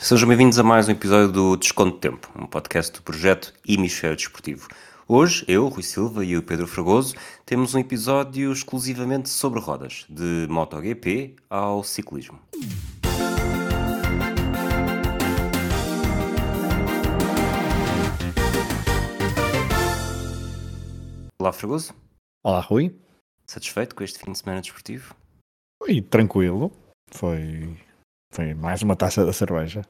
Sejam 0.00 0.28
bem-vindos 0.28 0.58
a 0.58 0.62
mais 0.62 0.88
um 0.88 0.92
episódio 0.92 1.32
do 1.32 1.56
Desconto 1.56 1.94
de 1.94 2.00
Tempo, 2.00 2.30
um 2.38 2.46
podcast 2.46 2.92
do 2.92 3.02
projeto 3.02 3.52
Hemisfério 3.66 4.16
Desportivo. 4.16 4.68
Hoje, 5.08 5.44
eu, 5.48 5.66
Rui 5.66 5.82
Silva 5.82 6.24
e 6.24 6.36
o 6.36 6.42
Pedro 6.42 6.68
Fragoso 6.68 7.16
temos 7.44 7.74
um 7.74 7.80
episódio 7.80 8.52
exclusivamente 8.52 9.28
sobre 9.28 9.58
rodas, 9.58 10.06
de 10.08 10.46
MotoGP 10.48 11.34
ao 11.50 11.82
ciclismo. 11.82 12.38
Olá, 21.40 21.52
Fragoso. 21.52 21.92
Olá, 22.44 22.60
Rui. 22.60 22.96
Satisfeito 23.46 23.96
com 23.96 24.04
este 24.04 24.20
fim 24.20 24.30
de 24.30 24.38
semana 24.38 24.60
desportivo? 24.60 25.14
Foi 25.82 26.00
tranquilo. 26.00 26.72
Foi, 27.10 27.76
foi 28.30 28.54
mais 28.54 28.82
uma 28.82 28.96
taça 28.96 29.24
da 29.24 29.32
cerveja. 29.32 29.82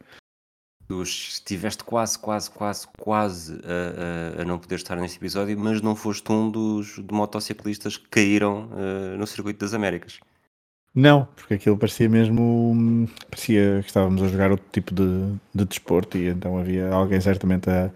Tu 0.86 1.02
estiveste 1.02 1.84
quase, 1.84 2.18
quase, 2.18 2.50
quase, 2.50 2.88
quase 2.98 3.60
a, 3.62 4.38
a, 4.38 4.42
a 4.42 4.44
não 4.44 4.58
poder 4.58 4.76
estar 4.76 4.96
neste 4.96 5.18
episódio, 5.18 5.58
mas 5.58 5.82
não 5.82 5.94
foste 5.94 6.32
um 6.32 6.50
dos 6.50 6.98
motociclistas 7.10 7.98
que 7.98 8.08
caíram 8.08 8.70
uh, 8.72 9.18
no 9.18 9.26
Circuito 9.26 9.60
das 9.60 9.74
Américas. 9.74 10.18
Não, 10.94 11.26
porque 11.36 11.54
aquilo 11.54 11.76
parecia 11.76 12.08
mesmo. 12.08 13.06
parecia 13.30 13.80
que 13.82 13.88
estávamos 13.88 14.22
a 14.22 14.28
jogar 14.28 14.50
outro 14.50 14.66
tipo 14.72 14.94
de, 14.94 15.34
de 15.54 15.64
desporto 15.66 16.16
e 16.16 16.28
então 16.28 16.58
havia 16.58 16.90
alguém 16.90 17.20
certamente 17.20 17.68
a, 17.68 17.90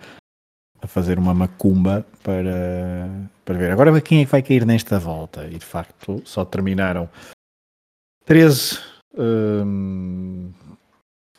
a 0.82 0.86
fazer 0.86 1.18
uma 1.18 1.32
macumba 1.32 2.06
para, 2.22 3.08
para 3.44 3.56
ver. 3.56 3.70
Agora 3.70 4.00
quem 4.00 4.20
é 4.20 4.24
que 4.24 4.30
vai 4.30 4.42
cair 4.42 4.66
nesta 4.66 4.98
volta? 4.98 5.46
E 5.46 5.58
de 5.58 5.64
facto 5.64 6.20
só 6.26 6.44
terminaram 6.44 7.08
13, 8.26 8.78
hum, 9.16 10.50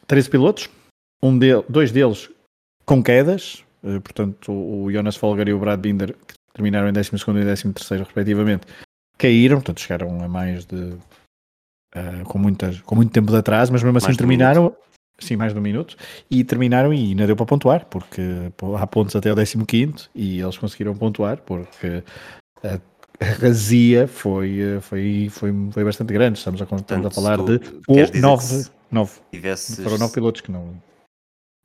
13 0.08 0.30
pilotos, 0.30 0.70
um 1.22 1.38
de, 1.38 1.62
dois 1.70 1.91
deles 1.91 2.30
com 2.86 3.02
quedas, 3.02 3.63
eh, 3.84 3.99
portanto 3.99 4.52
o 4.52 4.91
Jonas 4.91 5.16
Folger 5.16 5.48
e 5.48 5.54
o 5.54 5.60
Brad 5.60 5.79
Binder, 5.79 6.16
que 6.27 6.35
terminaram 6.54 6.90
em 6.90 6.94
12 6.94 7.16
e 7.16 7.74
13 7.74 8.04
respectivamente, 8.04 8.68
caíram, 9.18 9.57
portanto 9.57 9.79
chegaram 9.79 10.24
a 10.24 10.27
mais 10.27 10.66
de. 10.66 10.96
Uh, 11.96 12.24
com, 12.26 12.40
muitas, 12.40 12.82
com 12.82 12.96
muito 12.96 13.12
tempo 13.12 13.32
de 13.32 13.38
atraso, 13.38 13.71
mas 13.71 13.84
mesmo 13.84 13.96
assim 13.96 14.07
Mais 14.07 14.16
um 14.16 14.18
terminaram. 14.18 14.76
Sim, 15.20 15.35
mais 15.35 15.54
de 15.54 15.60
um 15.60 15.62
minuto. 15.62 15.96
E 16.29 16.44
terminaram 16.44 16.91
e 16.91 17.10
ainda 17.10 17.27
deu 17.27 17.35
para 17.35 17.46
pontuar, 17.46 17.85
porque 17.85 18.51
há 18.79 18.88
pontos 18.88 19.16
até 19.16 19.32
o 19.32 19.35
15 19.35 20.10
e 20.16 20.41
eles 20.41 20.57
conseguiram 20.57 20.96
pontuar, 20.96 21.38
porque 21.38 22.04
a, 22.63 22.79
a 23.20 23.26
razia 23.26 24.08
foi, 24.08 24.60
eh, 24.60 24.82
foi, 24.82 25.30
foi, 25.30 25.54
foi 25.72 25.84
bastante 25.84 26.14
grande. 26.14 26.38
Estamos 26.38 26.62
a, 26.62 26.64
estamos 26.64 27.06
a 27.06 27.12
falar 27.12 27.38
tu 27.38 27.46
de 27.46 27.60
queres 27.60 28.12
dizer 28.12 28.22
nove, 28.22 28.42
que 28.42 28.54
se 28.54 28.72
nove. 28.92 29.12
tivesses 29.32 29.80
Foram 29.80 29.98
nove 29.98 30.14
pilotos 30.14 30.42
que 30.42 30.52
não. 30.52 30.82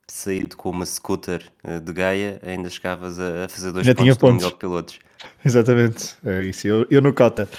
saído 0.09 0.55
com 0.55 0.69
uma 0.69 0.85
scooter 0.85 1.43
eh, 1.63 1.79
de 1.79 1.93
Gaia, 1.93 2.39
ainda 2.43 2.69
chegavas 2.69 3.19
a, 3.19 3.47
fazer 3.49 3.71
dois 3.71 3.85
Já 3.85 3.93
pontos 3.93 4.03
tinha 4.03 4.15
pontos. 4.15 4.51
Pilotos. 4.53 4.99
Exatamente, 5.43 6.15
é 6.25 6.43
isso. 6.43 6.67
Eu, 6.67 6.85
eu 6.89 7.01
no 7.01 7.13
Cota 7.13 7.49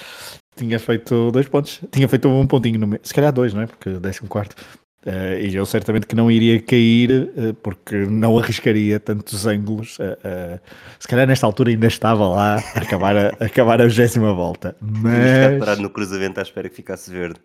tinha 0.55 0.79
feito 0.79 1.31
dois 1.31 1.47
pontos, 1.47 1.81
tinha 1.91 2.07
feito 2.07 2.27
um 2.27 2.47
pontinho 2.47 2.79
no 2.79 2.87
meio, 2.87 3.01
se 3.03 3.13
calhar 3.13 3.31
dois, 3.31 3.53
não 3.53 3.61
é? 3.61 3.67
Porque 3.67 3.91
14. 3.99 4.55
Uh, 5.05 5.39
e 5.41 5.55
eu 5.55 5.65
certamente 5.65 6.05
que 6.05 6.15
não 6.15 6.29
iria 6.29 6.61
cair 6.61 7.11
uh, 7.35 7.53
porque 7.55 7.95
não 8.05 8.37
arriscaria 8.37 8.99
tantos 8.99 9.47
ângulos. 9.47 9.97
Uh, 9.97 10.03
uh, 10.03 10.59
se 10.99 11.07
calhar 11.07 11.25
nesta 11.25 11.45
altura 11.45 11.71
ainda 11.71 11.87
estava 11.87 12.27
lá 12.27 12.57
a 12.75 12.79
acabar 12.79 13.17
a, 13.17 13.27
a 13.39 13.45
acabar 13.45 13.81
a 13.81 13.87
20 13.87 14.19
volta. 14.19 14.75
Mas. 14.79 15.57
parado 15.59 15.81
no 15.81 15.89
cruzamento 15.89 16.39
à 16.39 16.43
espera 16.43 16.69
que 16.69 16.75
ficasse 16.75 17.11
verde. 17.11 17.39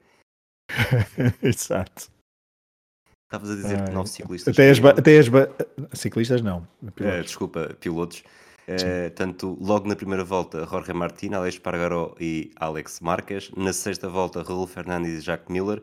Exato. 1.42 2.10
Estavas 3.24 3.50
a 3.50 3.54
dizer 3.54 3.84
que 3.84 3.90
nove 3.90 4.08
ciclistas. 4.08 4.54
Até 4.54 4.70
as, 4.70 4.78
até 4.78 5.18
as 5.18 5.98
ciclistas 5.98 6.42
não. 6.42 6.66
Pilotos. 6.94 7.24
desculpa, 7.24 7.76
pilotos. 7.80 8.22
Eh, 8.68 9.10
tanto 9.10 9.56
logo 9.60 9.88
na 9.88 9.94
primeira 9.94 10.24
volta, 10.24 10.66
Jorge 10.66 10.92
Martin, 10.92 11.34
Alex 11.34 11.58
Pargaró 11.58 12.14
e 12.20 12.50
Alex 12.56 13.00
Marques. 13.00 13.50
Na 13.56 13.72
sexta 13.72 14.08
volta, 14.08 14.42
Raul 14.42 14.66
Fernandes 14.66 15.18
e 15.18 15.20
Jacques 15.20 15.48
Miller. 15.48 15.80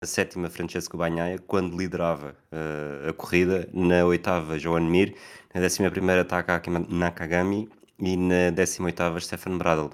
Na 0.00 0.06
sétima, 0.06 0.48
Francesco 0.48 0.96
Bagnaia, 0.96 1.38
quando 1.40 1.76
liderava 1.76 2.36
eh, 2.52 3.08
a 3.08 3.12
corrida. 3.12 3.68
Na 3.72 4.04
oitava, 4.04 4.56
Joan 4.58 4.88
Mir. 4.88 5.16
Na 5.52 5.60
décima 5.60 5.90
primeira, 5.90 6.24
Takaki 6.24 6.70
Nakagami. 6.70 7.68
E 7.98 8.16
na 8.16 8.50
décima 8.50 8.86
oitava, 8.86 9.18
Stefan 9.20 9.58
Bradl. 9.58 9.88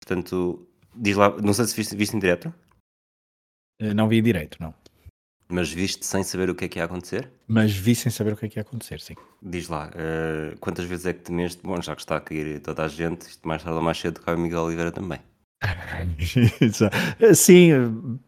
Portanto, 0.00 0.66
diz 0.94 1.16
lá, 1.16 1.28
não 1.42 1.52
sei 1.52 1.66
se 1.66 1.76
viste, 1.76 1.96
viste 1.96 2.16
em 2.16 2.20
direto, 2.20 2.52
Uh, 3.80 3.92
Não 3.94 4.06
vi 4.08 4.22
direito, 4.22 4.58
não. 4.60 4.72
mas 5.48 5.72
viste 5.72 6.06
sem 6.06 6.22
saber 6.22 6.48
o 6.48 6.54
que 6.54 6.66
é 6.66 6.68
que 6.68 6.78
ia 6.78 6.84
acontecer? 6.84 7.28
Mas 7.48 7.72
vi 7.72 7.96
sem 7.96 8.12
saber 8.12 8.34
o 8.34 8.36
que 8.36 8.46
é 8.46 8.48
que 8.48 8.58
ia 8.58 8.62
acontecer, 8.62 9.00
sim. 9.00 9.14
Diz 9.42 9.66
lá, 9.68 9.90
eh, 9.96 10.54
quantas 10.60 10.84
vezes 10.84 11.04
é 11.06 11.12
que 11.12 11.20
temeste? 11.20 11.60
Bom, 11.64 11.80
já 11.82 11.96
que 11.96 12.02
está 12.02 12.16
a 12.18 12.20
cair 12.20 12.60
toda 12.60 12.84
a 12.84 12.88
gente, 12.88 13.22
isto 13.22 13.48
mais 13.48 13.60
tarde 13.60 13.76
ou 13.76 13.82
mais 13.82 13.98
cedo 13.98 14.20
cai 14.20 14.36
o 14.36 14.38
Miguel 14.38 14.60
Oliveira 14.60 14.92
também. 14.92 15.18
Sim, 17.34 18.20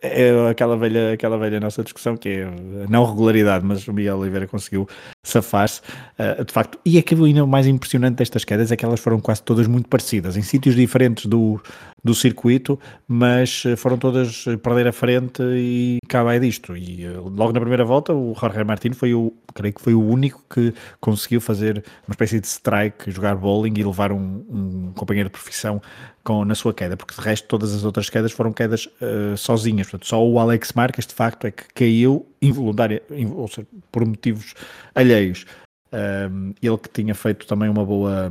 é 0.00 0.48
aquela 0.50 0.76
velha, 0.76 1.12
aquela 1.12 1.36
velha 1.36 1.60
nossa 1.60 1.82
discussão 1.82 2.16
que 2.16 2.28
é 2.28 2.48
não 2.88 3.04
regularidade, 3.04 3.64
mas 3.64 3.86
o 3.86 3.92
Miguel 3.92 4.18
Oliveira 4.18 4.46
conseguiu 4.46 4.88
safar-se 5.22 5.80
uh, 6.18 6.44
de 6.44 6.52
facto. 6.52 6.78
E 6.84 6.98
aquilo 6.98 7.24
ainda 7.24 7.46
mais 7.46 7.66
impressionante 7.66 8.16
destas 8.16 8.44
quedas 8.44 8.72
é 8.72 8.76
que 8.76 8.84
elas 8.84 9.00
foram 9.00 9.20
quase 9.20 9.42
todas 9.42 9.66
muito 9.66 9.88
parecidas, 9.88 10.36
em 10.36 10.42
sítios 10.42 10.74
diferentes 10.74 11.26
do, 11.26 11.60
do 12.04 12.14
circuito, 12.14 12.78
mas 13.08 13.64
uh, 13.64 13.76
foram 13.78 13.96
todas 13.96 14.46
uh, 14.46 14.58
perder 14.58 14.86
a 14.86 14.92
frente 14.92 15.42
e 15.42 15.98
cá 16.06 16.22
vai 16.22 16.38
disto. 16.38 16.76
E 16.76 17.06
uh, 17.06 17.28
logo 17.28 17.52
na 17.52 17.60
primeira 17.60 17.84
volta, 17.84 18.12
o 18.12 18.34
Jorge 18.38 18.62
Martin 18.62 18.92
foi 18.92 19.14
o, 19.14 19.32
creio 19.54 19.72
que 19.74 19.80
foi 19.80 19.94
o 19.94 20.02
único 20.06 20.44
que 20.52 20.74
conseguiu 21.00 21.40
fazer 21.40 21.82
uma 22.06 22.12
espécie 22.12 22.38
de 22.40 22.46
strike, 22.46 23.10
jogar 23.10 23.34
bowling 23.36 23.72
e 23.78 23.82
levar 23.82 24.12
um, 24.12 24.44
um 24.50 24.92
companheiro 24.94 25.30
de 25.30 25.32
profissão 25.32 25.80
com, 26.22 26.44
na 26.44 26.54
sua 26.54 26.74
queda, 26.74 26.94
porque 26.96 27.14
de 27.14 27.20
resto 27.22 27.48
todas 27.48 27.74
as 27.74 27.84
outras 27.84 28.10
quedas 28.10 28.32
foram 28.32 28.52
quedas 28.52 28.86
uh, 28.86 29.36
sozinhas. 29.36 29.86
Portanto, 29.86 30.06
só 30.06 30.22
o 30.22 30.38
Alex 30.38 30.72
Marques 30.74 31.06
de 31.06 31.14
facto 31.14 31.46
é 31.46 31.50
que 31.50 31.64
caiu 31.74 32.26
involuntária, 32.42 33.02
in- 33.10 33.32
ou 33.32 33.48
seja, 33.48 33.66
por 33.90 34.04
motivos 34.06 34.52
alheios. 34.94 35.46
Um, 35.92 36.52
ele 36.60 36.76
que 36.76 36.88
tinha 36.88 37.14
feito 37.14 37.46
também 37.46 37.68
uma 37.70 37.84
boa. 37.84 38.30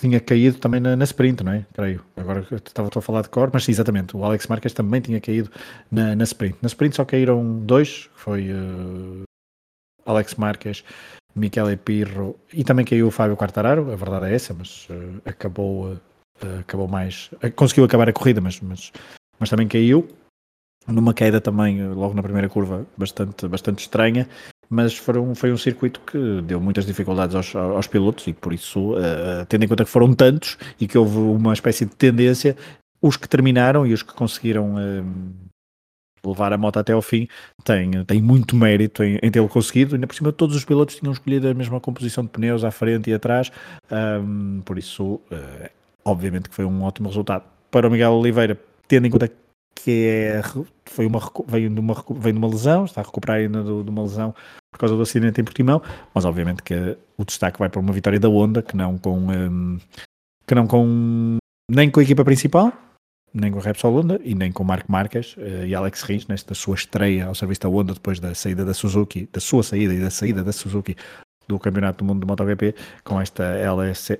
Tinha 0.00 0.18
caído 0.18 0.58
também 0.58 0.80
na, 0.80 0.96
na 0.96 1.04
sprint, 1.04 1.44
não 1.44 1.52
é? 1.52 1.66
Creio. 1.74 2.02
Agora 2.16 2.46
estava 2.52 2.88
a 2.94 3.02
falar 3.02 3.22
de 3.22 3.28
cor, 3.28 3.50
mas 3.52 3.64
sim, 3.64 3.72
exatamente. 3.72 4.16
O 4.16 4.24
Alex 4.24 4.46
Marques 4.46 4.72
também 4.72 5.00
tinha 5.00 5.20
caído 5.20 5.50
na, 5.90 6.16
na 6.16 6.24
sprint. 6.24 6.56
Na 6.62 6.66
sprint 6.66 6.96
só 6.96 7.04
caíram 7.04 7.60
dois, 7.60 8.08
foi 8.14 8.50
uh, 8.50 9.22
Alex 10.06 10.34
Marques, 10.36 10.82
Michele 11.34 11.76
Pirro 11.76 12.36
e 12.52 12.64
também 12.64 12.84
caiu 12.84 13.08
o 13.08 13.10
Fábio 13.10 13.36
Quartararo, 13.36 13.92
a 13.92 13.96
verdade 13.96 14.26
é 14.26 14.34
essa, 14.34 14.54
mas 14.54 14.88
uh, 14.88 15.20
acabou, 15.24 15.92
uh, 15.92 16.60
acabou 16.60 16.88
mais. 16.88 17.30
conseguiu 17.54 17.84
acabar 17.84 18.08
a 18.08 18.12
corrida, 18.12 18.40
mas, 18.40 18.60
mas, 18.60 18.92
mas 19.38 19.50
também 19.50 19.68
caiu. 19.68 20.08
Numa 20.88 21.12
queda 21.12 21.42
também, 21.42 21.86
logo 21.92 22.14
na 22.14 22.22
primeira 22.22 22.48
curva, 22.48 22.86
bastante, 22.96 23.46
bastante 23.46 23.80
estranha, 23.80 24.26
mas 24.70 24.96
foram, 24.96 25.34
foi 25.34 25.52
um 25.52 25.56
circuito 25.56 26.00
que 26.00 26.40
deu 26.42 26.60
muitas 26.60 26.86
dificuldades 26.86 27.34
aos, 27.34 27.56
aos 27.56 27.88
pilotos 27.88 28.28
e 28.28 28.32
por 28.32 28.52
isso, 28.52 28.92
uh, 28.92 29.44
tendo 29.48 29.64
em 29.64 29.68
conta 29.68 29.84
que 29.84 29.90
foram 29.90 30.14
tantos 30.14 30.56
e 30.80 30.86
que 30.86 30.96
houve 30.96 31.18
uma 31.18 31.52
espécie 31.52 31.84
de 31.84 31.96
tendência, 31.96 32.56
os 33.02 33.16
que 33.16 33.28
terminaram 33.28 33.84
e 33.84 33.92
os 33.92 34.04
que 34.04 34.14
conseguiram 34.14 34.76
um, 34.76 35.32
levar 36.24 36.52
a 36.52 36.58
moto 36.58 36.78
até 36.78 36.92
ao 36.92 37.02
fim 37.02 37.26
têm, 37.64 38.04
têm 38.04 38.22
muito 38.22 38.54
mérito 38.54 39.02
em, 39.02 39.18
em 39.20 39.30
tê-lo 39.30 39.48
conseguido. 39.48 39.96
Ainda 39.96 40.06
por 40.06 40.14
cima, 40.14 40.32
todos 40.32 40.54
os 40.54 40.64
pilotos 40.64 40.94
tinham 40.94 41.12
escolhido 41.12 41.48
a 41.48 41.54
mesma 41.54 41.80
composição 41.80 42.22
de 42.22 42.30
pneus 42.30 42.62
à 42.62 42.70
frente 42.70 43.10
e 43.10 43.14
atrás, 43.14 43.50
um, 43.90 44.60
por 44.64 44.78
isso, 44.78 45.04
uh, 45.04 45.70
obviamente, 46.04 46.48
que 46.48 46.54
foi 46.54 46.64
um 46.64 46.82
ótimo 46.82 47.08
resultado. 47.08 47.44
Para 47.72 47.88
o 47.88 47.90
Miguel 47.90 48.12
Oliveira, 48.12 48.56
tendo 48.86 49.06
em 49.06 49.10
conta 49.10 49.30
que 49.84 50.06
é, 50.06 50.42
foi 50.86 51.06
uma, 51.06 51.20
veio, 51.46 51.70
de 51.70 51.80
uma, 51.80 51.94
veio 52.16 52.32
de 52.34 52.38
uma 52.38 52.48
lesão, 52.48 52.84
está 52.84 53.00
a 53.00 53.04
recuperar 53.04 53.38
ainda 53.38 53.62
do- 53.62 53.82
de 53.84 53.90
uma 53.90 54.02
lesão 54.02 54.34
por 54.72 54.78
causa 54.78 54.94
do 54.96 55.02
acidente 55.02 55.40
em 55.40 55.44
Portimão, 55.44 55.82
mas 56.14 56.24
obviamente 56.24 56.62
que 56.62 56.96
o 57.18 57.24
destaque 57.24 57.58
vai 57.58 57.68
para 57.68 57.80
uma 57.80 57.92
vitória 57.92 58.18
da 58.20 58.28
Honda, 58.28 58.62
que 58.62 58.76
não 58.76 58.96
com, 58.98 59.18
um, 59.18 59.78
que 60.46 60.54
não 60.54 60.66
com 60.66 61.36
nem 61.70 61.90
com 61.90 62.00
a 62.00 62.02
equipa 62.02 62.24
principal, 62.24 62.72
nem 63.32 63.52
com 63.52 63.58
a 63.58 63.62
Repsol 63.62 63.94
Honda 63.94 64.20
e 64.24 64.34
nem 64.34 64.50
com 64.50 64.62
o 64.62 64.66
Marco 64.66 64.90
Marques 64.90 65.36
eh, 65.38 65.66
e 65.68 65.74
Alex 65.74 66.02
Rins 66.02 66.26
nesta 66.26 66.52
sua 66.54 66.74
estreia 66.74 67.26
ao 67.26 67.34
serviço 67.34 67.60
da 67.60 67.68
Honda 67.68 67.94
depois 67.94 68.18
da 68.18 68.34
saída 68.34 68.64
da 68.64 68.74
Suzuki, 68.74 69.28
da 69.32 69.40
sua 69.40 69.62
saída 69.62 69.94
e 69.94 70.00
da 70.00 70.10
saída 70.10 70.42
da 70.42 70.50
Suzuki 70.52 70.96
do 71.48 71.58
Campeonato 71.58 71.98
do 71.98 72.04
Mundo 72.04 72.20
de 72.20 72.26
MotoGP 72.26 72.74
com 73.04 73.20
esta 73.20 73.44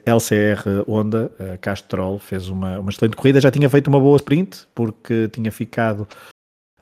LCR 0.04 0.84
Honda, 0.88 1.30
a 1.38 1.56
Castrol 1.58 2.18
fez 2.18 2.48
uma, 2.48 2.78
uma 2.78 2.90
excelente 2.90 3.16
corrida, 3.16 3.40
já 3.40 3.50
tinha 3.50 3.70
feito 3.70 3.88
uma 3.88 4.00
boa 4.00 4.16
sprint 4.16 4.66
porque 4.74 5.28
tinha 5.28 5.52
ficado 5.52 6.08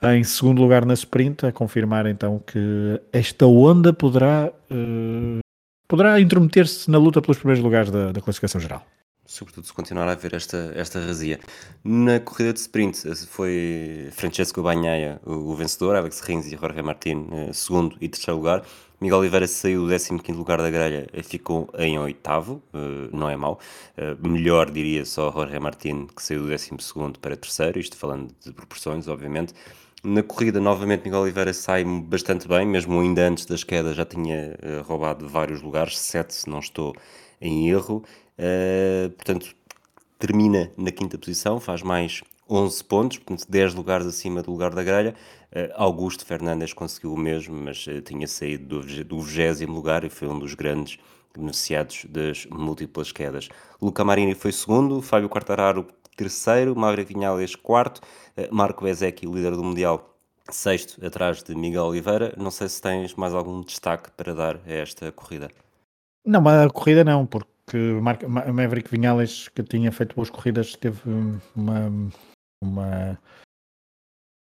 em 0.03 0.23
segundo 0.23 0.63
lugar 0.63 0.85
na 0.85 0.95
sprint, 0.95 1.45
a 1.45 1.53
confirmar 1.53 2.07
então 2.07 2.39
que 2.39 3.01
esta 3.13 3.47
Honda 3.47 3.93
poderá 3.93 4.53
eh, 4.71 5.41
poderá 5.89 6.21
intrometer-se 6.21 6.91
na 6.91 6.99
luta 6.99 7.21
pelos 7.21 7.39
primeiros 7.39 7.65
lugares 7.65 7.91
da, 7.91 8.13
da 8.13 8.21
classificação 8.21 8.61
geral. 8.61 8.85
Sobretudo 9.29 9.67
se 9.67 9.73
continuar 9.75 10.09
a 10.09 10.13
haver 10.13 10.35
esta, 10.35 10.73
esta 10.75 10.99
razia. 10.99 11.39
Na 11.85 12.19
corrida 12.19 12.53
de 12.55 12.61
sprint 12.61 13.15
foi 13.27 14.09
Francesco 14.13 14.63
Bagnaia 14.63 15.21
o, 15.25 15.51
o 15.51 15.55
vencedor, 15.55 15.95
Alex 15.95 16.21
Rins 16.21 16.47
e 16.47 16.57
Jorge 16.57 16.81
Martin 16.83 17.29
eh, 17.31 17.53
segundo 17.53 17.95
e 18.01 18.09
terceiro 18.09 18.39
lugar. 18.39 18.65
Miguel 18.99 19.19
Oliveira 19.19 19.47
saiu 19.47 19.87
do 19.87 20.23
15 20.23 20.33
lugar 20.33 20.59
da 20.59 20.71
grelha 20.71 21.07
ficou 21.23 21.69
em 21.79 21.97
oitavo, 22.01 22.61
uh, 22.75 23.17
não 23.17 23.31
é 23.31 23.37
mau. 23.37 23.61
Melhor 24.21 24.73
diria 24.73 25.05
só 25.05 25.31
Jorge 25.31 25.57
Martin, 25.61 26.09
que 26.09 26.21
saiu 26.21 26.43
do 26.43 26.49
12 26.49 26.71
para 27.21 27.37
terceiro, 27.37 27.79
isto 27.79 27.97
falando 27.97 28.35
de 28.45 28.53
proporções, 28.53 29.07
obviamente. 29.07 29.55
Na 30.03 30.21
corrida, 30.21 30.59
novamente, 30.59 31.05
Miguel 31.05 31.21
Oliveira 31.21 31.53
sai 31.53 31.85
bastante 31.85 32.49
bem, 32.49 32.67
mesmo 32.67 32.99
ainda 32.99 33.29
antes 33.29 33.47
das 33.47 33.63
quedas 33.63 33.95
já 33.95 34.05
tinha 34.05 34.59
roubado 34.85 35.29
vários 35.29 35.63
lugares, 35.63 35.97
sete 35.97 36.35
se 36.35 36.51
não 36.51 36.59
estou 36.59 36.93
em 37.41 37.71
erro. 37.71 38.03
Portanto, 39.17 39.55
termina 40.19 40.71
na 40.77 40.91
quinta 40.91 41.19
posição, 41.19 41.61
faz 41.61 41.83
mais 41.83 42.23
11 42.49 42.85
pontos, 42.85 43.19
portanto 43.19 43.47
10 43.49 43.75
lugares 43.75 44.07
acima 44.07 44.43
do 44.43 44.51
lugar 44.51 44.75
da 44.75 44.83
grelha. 44.83 45.15
Uh, 45.53 45.73
Augusto 45.75 46.25
Fernandes 46.25 46.73
conseguiu 46.73 47.13
o 47.13 47.17
mesmo, 47.17 47.55
mas 47.57 47.87
uh, 47.87 48.01
tinha 48.01 48.27
saído 48.27 48.81
do 49.05 49.21
20 49.21 49.67
lugar 49.67 50.05
e 50.05 50.09
foi 50.09 50.29
um 50.29 50.39
dos 50.39 50.55
grandes 50.55 50.99
beneficiados 51.35 52.07
das 52.09 52.47
múltiplas 52.47 53.13
quedas. 53.13 53.49
Luca 53.81 54.05
Marini 54.05 54.35
foi 54.35 54.53
segundo, 54.53 55.03
Fábio 55.03 55.29
Quartararo 55.29 55.87
terceiro, 56.17 56.75
Maverick 56.75 57.15
Vinales 57.15 57.55
quarto, 57.55 58.01
uh, 58.37 58.55
Marco 58.55 58.85
Bezecchi, 58.85 59.27
líder 59.27 59.53
do 59.53 59.63
Mundial, 59.63 60.15
sexto, 60.51 61.05
atrás 61.05 61.43
de 61.43 61.55
Miguel 61.55 61.85
Oliveira. 61.85 62.35
Não 62.37 62.51
sei 62.51 62.69
se 62.69 62.81
tens 62.81 63.15
mais 63.15 63.35
algum 63.35 63.61
destaque 63.61 64.11
para 64.13 64.35
dar 64.35 64.57
a 64.67 64.73
esta 64.73 65.13
corrida. 65.13 65.51
Não, 66.25 66.47
a 66.47 66.69
corrida 66.71 67.05
não, 67.05 67.25
porque 67.25 67.49
Maverick 68.53 68.91
Vinales, 68.91 69.49
que 69.49 69.63
tinha 69.63 69.93
feito 69.93 70.15
boas 70.15 70.31
corridas, 70.31 70.75
teve 70.75 71.01
uma 71.57 71.91
uma. 72.63 73.19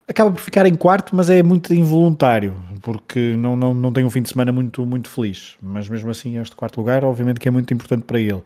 Acaba 0.08 0.32
por 0.32 0.42
ficar 0.42 0.66
em 0.66 0.76
quarto, 0.76 1.16
mas 1.16 1.30
é 1.30 1.42
muito 1.42 1.74
involuntário, 1.74 2.56
porque 2.82 3.36
não, 3.38 3.56
não, 3.56 3.74
não 3.74 3.94
tem 3.94 4.04
um 4.04 4.10
fim 4.10 4.22
de 4.22 4.30
semana 4.30 4.52
muito, 4.52 4.86
muito 4.86 5.10
feliz. 5.10 5.56
Mas 5.62 5.88
mesmo 5.88 6.10
assim, 6.10 6.38
este 6.38 6.56
quarto 6.56 6.78
lugar, 6.78 7.06
obviamente 7.06 7.40
que 7.40 7.48
é 7.48 7.52
muito 7.52 7.74
importante 7.74 8.04
para 8.04 8.20
ele. 8.20 8.44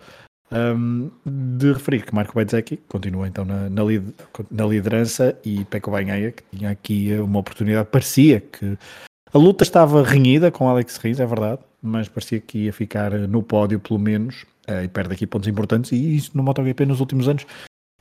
Um, 0.52 1.10
de 1.26 1.74
referir 1.74 2.06
que 2.06 2.14
Marco 2.14 2.36
Bezzecchi 2.36 2.78
continua 2.88 3.28
então 3.28 3.44
na, 3.44 3.68
na, 3.68 3.84
lider, 3.84 4.14
na 4.52 4.66
liderança 4.68 5.36
e 5.44 5.66
Peco 5.66 5.90
Banhaia, 5.90 6.32
que 6.32 6.44
tinha 6.56 6.70
aqui 6.70 7.12
uma 7.16 7.40
oportunidade, 7.40 7.90
parecia 7.90 8.40
que 8.40 8.78
a 9.34 9.38
luta 9.40 9.64
estava 9.64 10.04
renhida 10.04 10.52
com 10.52 10.70
Alex 10.70 10.98
Rins, 10.98 11.20
é 11.20 11.26
verdade, 11.26 11.62
mas 11.82 12.08
parecia 12.08 12.40
que 12.40 12.66
ia 12.66 12.74
ficar 12.74 13.12
no 13.12 13.42
pódio 13.42 13.80
pelo 13.80 14.00
menos, 14.00 14.46
e 14.68 14.88
perde 14.88 15.14
aqui 15.14 15.28
pontos 15.28 15.48
importantes, 15.48 15.92
e 15.92 16.16
isso 16.16 16.32
no 16.34 16.44
MotoGP 16.44 16.86
nos 16.86 17.00
últimos 17.00 17.28
anos 17.28 17.46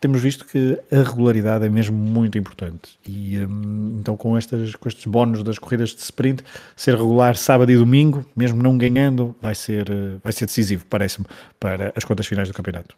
temos 0.04 0.20
visto 0.20 0.44
que 0.44 0.78
a 0.92 1.02
regularidade 1.02 1.64
é 1.64 1.68
mesmo 1.70 1.96
muito 1.96 2.36
importante. 2.36 2.98
E 3.06 3.38
um, 3.38 3.96
então, 4.00 4.18
com, 4.18 4.36
estas, 4.36 4.74
com 4.74 4.86
estes 4.86 5.06
bónus 5.06 5.42
das 5.42 5.58
corridas 5.58 5.94
de 5.94 6.02
sprint, 6.02 6.44
ser 6.76 6.94
regular 6.94 7.38
sábado 7.38 7.72
e 7.72 7.76
domingo, 7.76 8.22
mesmo 8.36 8.62
não 8.62 8.76
ganhando, 8.76 9.34
vai 9.40 9.54
ser, 9.54 9.90
eh, 9.90 10.18
vai 10.22 10.30
ser 10.30 10.44
decisivo, 10.44 10.84
parece-me, 10.90 11.26
para 11.58 11.90
as 11.96 12.04
contas 12.04 12.26
finais 12.26 12.48
do 12.48 12.52
campeonato. 12.52 12.94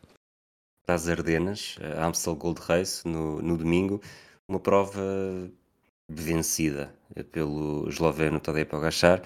Para 0.84 0.96
as 0.96 1.08
Ardenas, 1.08 1.76
a 1.96 2.06
Amstel 2.06 2.34
Gold 2.34 2.60
Race, 2.66 3.06
no, 3.06 3.40
no 3.40 3.56
domingo, 3.56 4.00
uma 4.48 4.58
prova 4.58 5.00
vencida 6.08 6.92
pelo 7.30 7.88
esloveno 7.88 8.40
Tadej 8.40 8.64
Pogacar. 8.64 9.22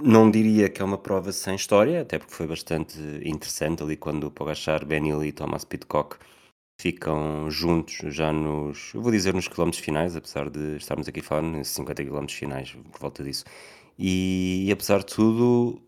Não 0.00 0.30
diria 0.30 0.68
que 0.68 0.80
é 0.80 0.84
uma 0.84 0.96
prova 0.96 1.32
sem 1.32 1.56
história, 1.56 2.02
até 2.02 2.18
porque 2.18 2.32
foi 2.32 2.46
bastante 2.46 2.98
interessante 3.24 3.82
ali 3.82 3.96
quando 3.96 4.28
o 4.28 4.30
Pogacar, 4.30 4.86
Benil 4.86 5.24
e 5.24 5.32
Thomas 5.32 5.64
Pitcock 5.64 6.16
ficam 6.80 7.50
juntos 7.50 8.14
já 8.14 8.32
nos, 8.32 8.92
vou 8.94 9.10
dizer 9.10 9.34
nos 9.34 9.48
quilómetros 9.48 9.82
finais, 9.82 10.14
apesar 10.14 10.48
de 10.50 10.76
estarmos 10.76 11.08
aqui 11.08 11.20
falando 11.20 11.58
nos 11.58 11.68
50 11.68 12.04
quilómetros 12.04 12.38
finais, 12.38 12.76
por 12.92 13.00
volta 13.00 13.24
disso. 13.24 13.44
E, 13.98 14.66
e, 14.68 14.72
apesar 14.72 14.98
de 15.00 15.06
tudo, 15.06 15.82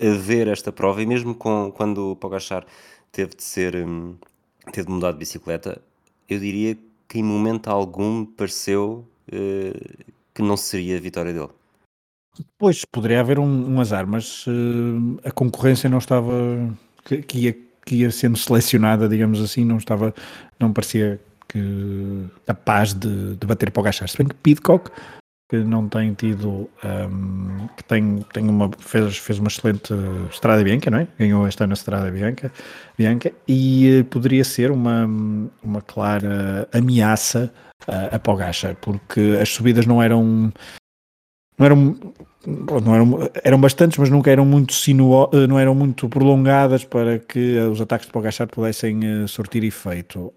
haver 0.00 0.48
esta 0.48 0.72
prova, 0.72 1.02
e 1.02 1.06
mesmo 1.06 1.34
com, 1.34 1.70
quando 1.70 2.12
o 2.12 2.16
Pogachar 2.16 2.64
teve 3.12 3.36
de 3.36 3.42
ser, 3.42 3.76
hum, 3.76 4.16
teve 4.72 4.86
de 4.86 4.92
mudar 4.92 5.12
de 5.12 5.18
bicicleta, 5.18 5.82
eu 6.28 6.38
diria 6.38 6.78
que 7.06 7.18
em 7.18 7.22
momento 7.22 7.68
algum 7.68 8.24
pareceu 8.24 9.06
uh, 9.28 10.14
que 10.34 10.42
não 10.42 10.56
seria 10.56 10.96
a 10.96 11.00
vitória 11.00 11.32
dele. 11.34 11.59
Pois, 12.58 12.84
poderia 12.84 13.20
haver 13.20 13.38
um, 13.38 13.74
um 13.74 13.80
azar, 13.80 14.06
mas 14.06 14.46
uh, 14.46 15.20
a 15.24 15.30
concorrência 15.30 15.90
não 15.90 15.98
estava, 15.98 16.32
que, 17.04 17.22
que 17.22 17.38
ia 17.40 17.70
que 17.84 17.96
ia 17.96 18.10
sendo 18.10 18.38
selecionada, 18.38 19.08
digamos 19.08 19.40
assim, 19.40 19.64
não 19.64 19.76
estava, 19.76 20.14
não 20.58 20.72
parecia 20.72 21.20
que 21.48 22.26
capaz 22.46 22.94
de, 22.94 23.34
de 23.34 23.46
bater 23.46 23.70
para 23.70 23.80
o 23.80 23.82
Gachar. 23.82 24.08
Se 24.08 24.16
bem 24.16 24.28
que 24.28 24.34
Pidcock, 24.36 24.90
que 25.50 25.56
não 25.56 25.88
tem 25.88 26.14
tido, 26.14 26.70
um, 26.84 27.66
que 27.76 27.82
tem, 27.82 28.24
tem 28.32 28.48
uma, 28.48 28.70
fez, 28.78 29.16
fez 29.16 29.38
uma 29.40 29.48
excelente 29.48 29.92
Estrada 30.30 30.62
Bianca, 30.62 30.90
não 30.90 30.98
é? 30.98 31.08
Ganhou 31.18 31.46
esta 31.46 31.64
ano 31.64 31.72
a 31.72 31.74
Estrada 31.74 32.10
Bianca, 32.10 32.52
Bianca 32.96 33.32
e 33.48 34.00
uh, 34.00 34.04
poderia 34.04 34.44
ser 34.44 34.70
uma, 34.70 35.06
uma 35.60 35.82
clara 35.82 36.68
ameaça 36.72 37.52
uh, 37.88 38.14
a 38.14 38.18
Pogacar, 38.20 38.76
porque 38.76 39.36
as 39.42 39.48
subidas 39.48 39.86
não 39.86 40.00
eram 40.00 40.52
não 41.60 41.66
eram, 41.66 41.96
não 42.82 42.94
eram, 42.94 43.30
eram 43.44 43.60
bastantes, 43.60 43.98
mas 43.98 44.08
nunca 44.08 44.30
eram 44.30 44.46
muito 44.46 44.72
sinuo, 44.72 45.28
eh, 45.32 45.46
não 45.46 45.58
eram 45.58 45.74
muito 45.74 46.08
prolongadas 46.08 46.84
para 46.84 47.18
que 47.18 47.58
os 47.58 47.80
ataques 47.80 48.06
de 48.06 48.12
Pogachar 48.12 48.48
pudessem 48.48 48.98
uh, 49.04 49.28
surtir 49.28 49.62
efeito. 49.62 50.32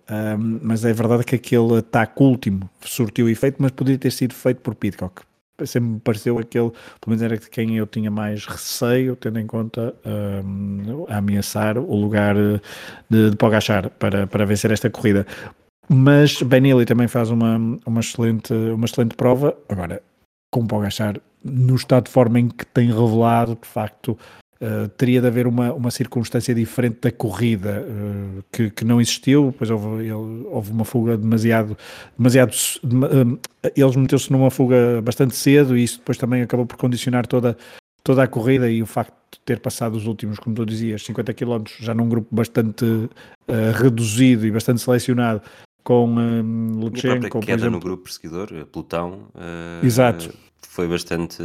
Mas 0.61 0.83
é 0.83 0.91
verdade 0.91 1.23
que 1.23 1.35
aquele 1.35 1.77
ataque 1.77 2.21
último 2.21 2.69
surtiu 2.81 3.29
efeito, 3.29 3.55
mas 3.59 3.71
poderia 3.71 3.97
ter 3.97 4.11
sido 4.11 4.33
feito 4.33 4.59
por 4.61 4.75
Pitcock. 4.75 5.21
Sempre 5.65 5.91
me 5.91 5.99
pareceu 5.99 6.37
aquele, 6.39 6.71
pelo 6.71 7.07
menos 7.07 7.21
era 7.21 7.37
de 7.37 7.49
quem 7.49 7.77
eu 7.77 7.87
tinha 7.87 8.11
mais 8.11 8.45
receio, 8.45 9.15
tendo 9.15 9.39
em 9.39 9.47
conta 9.47 9.95
a 11.07 11.17
ameaçar 11.17 11.77
o 11.77 11.95
lugar 11.95 12.35
eh, 12.35 12.59
de, 13.09 13.29
de 13.29 13.37
Pogachar 13.37 13.89
para, 13.91 14.27
para 14.27 14.45
vencer 14.45 14.71
esta 14.71 14.89
corrida. 14.89 15.25
Mas 15.87 16.41
Benelli 16.41 16.85
também 16.85 17.07
faz 17.07 17.29
uma, 17.29 17.57
uma, 17.85 17.99
excelente, 17.99 18.53
uma 18.53 18.85
excelente 18.85 19.15
prova. 19.15 19.55
Agora, 19.69 20.01
com 20.53 20.67
Pogachar 20.67 21.19
no 21.43 21.75
estado 21.75 22.05
de 22.05 22.11
forma 22.11 22.39
em 22.39 22.47
que 22.47 22.65
tem 22.65 22.87
revelado, 22.87 23.57
de 23.59 23.67
facto, 23.67 24.17
uh, 24.61 24.87
teria 24.89 25.19
de 25.19 25.27
haver 25.27 25.47
uma, 25.47 25.73
uma 25.73 25.89
circunstância 25.89 26.53
diferente 26.53 26.99
da 27.01 27.11
corrida 27.11 27.83
uh, 27.85 28.43
que, 28.51 28.69
que 28.69 28.85
não 28.85 29.01
existiu, 29.01 29.47
depois 29.51 29.69
houve, 29.71 30.03
ele, 30.03 30.13
houve 30.13 30.71
uma 30.71 30.85
fuga 30.85 31.17
demasiado, 31.17 31.75
demasiado 32.17 32.53
uh, 32.83 33.39
eles 33.75 33.95
meteu-se 33.95 34.31
numa 34.31 34.51
fuga 34.51 35.01
bastante 35.01 35.35
cedo 35.35 35.75
e 35.75 35.83
isso 35.83 35.97
depois 35.97 36.17
também 36.17 36.43
acabou 36.43 36.67
por 36.67 36.77
condicionar 36.77 37.25
toda, 37.25 37.57
toda 38.03 38.23
a 38.23 38.27
corrida 38.27 38.69
e 38.69 38.81
o 38.81 38.85
facto 38.85 39.13
de 39.31 39.39
ter 39.43 39.59
passado 39.59 39.95
os 39.95 40.05
últimos, 40.05 40.37
como 40.37 40.55
tu 40.55 40.65
dizias, 40.65 41.03
50 41.03 41.33
km 41.33 41.63
já 41.79 41.95
num 41.95 42.07
grupo 42.07 42.33
bastante 42.33 42.85
reduzido 43.75 44.45
e 44.45 44.51
bastante 44.51 44.79
selecionado, 44.79 45.41
com 45.83 46.07
um, 46.07 46.79
Lutsenko. 46.79 47.37
A 47.37 47.41
queda 47.41 47.53
exemplo. 47.53 47.71
no 47.71 47.79
grupo 47.79 48.03
perseguidor, 48.03 48.47
pelotão, 48.71 49.27
uh, 49.35 49.85
Exato. 49.85 50.33
foi 50.61 50.87
bastante. 50.87 51.43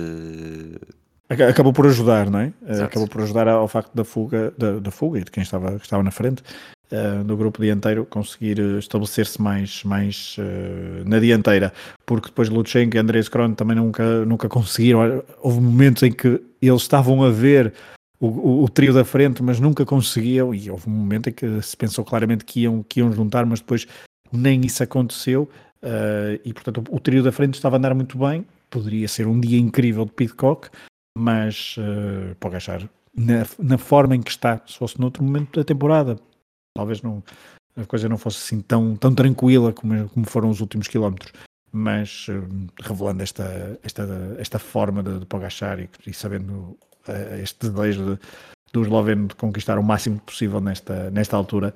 Acabou 1.29 1.73
por 1.73 1.87
ajudar, 1.87 2.31
não 2.31 2.39
é? 2.39 2.53
Exato. 2.67 2.85
Acabou 2.85 3.09
por 3.09 3.23
ajudar 3.23 3.49
ao 3.49 3.69
facto 3.69 3.95
da 3.95 4.05
fuga, 4.05 4.53
da, 4.57 4.79
da 4.79 4.91
fuga 4.91 5.19
e 5.21 5.25
de 5.25 5.31
quem 5.31 5.43
estava, 5.43 5.77
estava 5.77 6.03
na 6.03 6.11
frente 6.11 6.43
uh, 6.91 7.25
do 7.25 7.37
grupo 7.37 7.61
dianteiro 7.61 8.07
conseguir 8.07 8.59
estabelecer-se 8.79 9.41
mais, 9.41 9.85
mais 9.85 10.37
uh, 10.39 11.09
na 11.09 11.19
dianteira, 11.19 11.73
porque 12.07 12.29
depois 12.29 12.49
Lutsenko 12.49 12.97
e 12.97 12.99
Andrés 12.99 13.29
Kron 13.29 13.53
também 13.53 13.77
nunca, 13.77 14.25
nunca 14.25 14.49
conseguiram. 14.49 15.23
Houve 15.41 15.61
momentos 15.61 16.03
em 16.03 16.13
que 16.13 16.41
eles 16.61 16.83
estavam 16.83 17.23
a 17.23 17.31
ver 17.31 17.75
o, 18.21 18.27
o, 18.27 18.65
o, 18.65 18.69
trio 18.69 18.93
da 18.93 19.05
frente, 19.05 19.43
mas 19.43 19.61
nunca 19.61 19.85
conseguiam, 19.85 20.53
e 20.55 20.71
houve 20.71 20.89
um 20.89 20.93
momento 20.93 21.29
em 21.29 21.33
que 21.33 21.63
se 21.63 21.77
pensou 21.77 22.05
claramente 22.05 22.45
que 22.45 22.61
iam, 22.61 22.83
que 22.83 23.01
iam 23.01 23.13
juntar, 23.13 23.47
mas 23.47 23.61
depois 23.61 23.87
nem 24.33 24.61
isso 24.65 24.83
aconteceu 24.83 25.49
uh, 25.83 26.41
e 26.45 26.53
portanto 26.53 26.85
o, 26.91 27.01
trio 27.01 27.23
da 27.23 27.33
frente 27.33 27.55
estava 27.55 27.77
a 27.77 27.79
andar 27.79 27.95
muito 27.95 28.19
bem, 28.19 28.47
poderia 28.71 29.09
ser 29.09 29.27
um 29.27 29.41
dia 29.41 29.59
incrível 29.59 30.05
de 30.05 30.13
Pitcock, 30.13 30.69
mas 31.17 31.77
uh, 31.79 32.35
pode 32.37 32.57
achar 32.57 32.89
na, 33.15 33.47
na, 33.59 33.79
forma 33.79 34.15
em 34.15 34.23
que 34.23 34.31
está, 34.31 34.61
se 34.67 34.79
fosse 34.79 35.01
noutro 35.01 35.23
momento 35.23 35.59
da 35.59 35.65
temporada, 35.65 36.19
talvez 36.75 37.03
não, 37.03 37.23
a 37.77 37.85
coisa 37.85 38.09
não 38.09 38.19
fosse 38.19 38.39
assim 38.39 38.61
tão, 38.61 38.97
tão 38.97 39.15
tranquila 39.15 39.73
como, 39.73 40.09
como 40.09 40.27
foram 40.27 40.51
os 40.51 40.61
últimos 40.61 40.89
quilómetros, 40.89 41.33
mas 41.73 42.27
uh, 42.29 42.47
revelando 42.83 43.23
esta, 43.23 43.79
esta, 43.83 44.37
esta 44.39 44.59
forma 44.59 45.03
de, 45.03 45.21
de 45.21 45.27
Pogachar 45.27 45.81
e, 45.81 45.89
e 46.07 46.13
sabendo 46.13 46.77
este 47.41 47.71
desejo 47.71 48.05
de, 48.05 48.21
do 48.71 48.83
esloveno 48.83 49.29
de 49.29 49.35
conquistar 49.35 49.79
o 49.79 49.83
máximo 49.83 50.21
possível 50.21 50.61
nesta, 50.61 51.11
nesta 51.11 51.37
altura, 51.37 51.75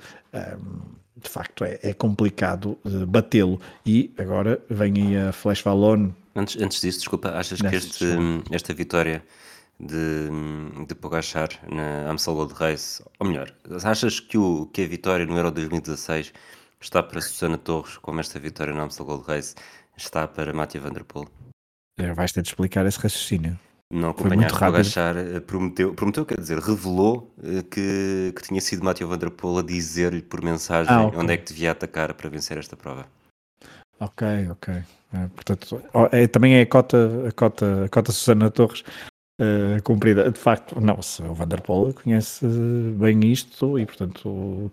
de 1.17 1.29
facto 1.29 1.65
é, 1.65 1.79
é 1.83 1.93
complicado 1.93 2.79
uh, 2.85 3.07
batê-lo. 3.07 3.61
E 3.85 4.13
agora 4.19 4.63
vem 4.69 4.95
aí 4.97 5.17
a 5.17 5.33
Flash 5.33 5.63
Valone. 5.63 6.15
Antes, 6.35 6.61
antes 6.61 6.81
disso, 6.81 7.01
desculpa, 7.01 7.31
achas 7.31 7.61
que 7.61 7.75
este, 7.75 8.07
esta 8.51 8.73
vitória 8.73 9.23
de, 9.79 10.29
de 10.87 10.95
Pogachar 10.95 11.49
na 11.69 12.11
Amstel 12.11 12.35
Gold 12.35 12.55
Race? 12.55 13.03
Ou 13.19 13.27
melhor, 13.27 13.53
achas 13.85 14.21
que, 14.21 14.39
o, 14.39 14.67
que 14.73 14.83
a 14.83 14.87
vitória 14.87 15.27
no 15.27 15.37
Euro 15.37 15.51
2016 15.51 16.33
está 16.81 17.03
para 17.03 17.21
Susana 17.21 17.59
Torres, 17.59 17.99
como 17.99 18.21
esta 18.21 18.39
vitória 18.39 18.73
na 18.73 18.83
Amstel 18.83 19.07
Gold 19.07 19.25
Race 19.27 19.55
está 19.97 20.27
para 20.27 20.53
Mattia 20.53 20.81
Van 20.81 20.93
Der 20.93 21.05
Poel? 21.05 21.29
É, 21.99 22.13
vais 22.15 22.33
ter 22.33 22.43
de 22.43 22.49
explicar 22.49 22.87
esse 22.87 22.99
raciocínio. 22.99 23.59
Não 23.93 24.09
acompanhaste 24.09 24.59
o 24.59 24.65
Agachar, 24.65 25.17
eh, 25.19 25.39
prometeu, 25.41 25.93
prometeu, 25.93 26.25
quer 26.25 26.41
dizer, 26.41 26.59
revelou 26.59 27.31
eh, 27.45 27.63
que, 27.63 28.33
que 28.35 28.43
tinha 28.43 28.59
sido 28.59 28.83
Matheus 28.83 29.11
Van 29.11 29.19
Der 29.19 29.31
Poel 29.31 29.59
a 29.59 29.63
dizer-lhe 29.63 30.23
por 30.23 30.43
mensagem 30.43 30.91
ah, 30.91 31.05
okay. 31.05 31.21
onde 31.21 31.35
é 31.35 31.37
que 31.37 31.53
devia 31.53 31.73
atacar 31.73 32.15
para 32.15 32.31
vencer 32.31 32.57
esta 32.57 32.75
prova. 32.75 33.05
Ok, 34.01 34.27
ok. 34.51 34.75
É, 35.13 35.27
portanto, 35.35 35.83
é, 36.11 36.27
também 36.27 36.55
é 36.55 36.63
a 36.63 36.67
cota, 36.67 37.29
a 37.29 37.33
cota, 37.33 37.85
a 37.85 37.89
cota 37.91 38.13
Susana 38.13 38.51
Torres 38.51 38.83
uh, 39.39 39.83
cumprida. 39.85 40.31
De 40.31 40.39
facto, 40.39 40.81
não, 40.81 40.99
o 40.99 41.35
Van 41.35 41.47
Der 41.47 41.61
Poel 41.61 41.93
conhece 41.93 42.47
bem 42.97 43.31
isto 43.31 43.79
e, 43.79 43.85
portanto, 43.85 44.73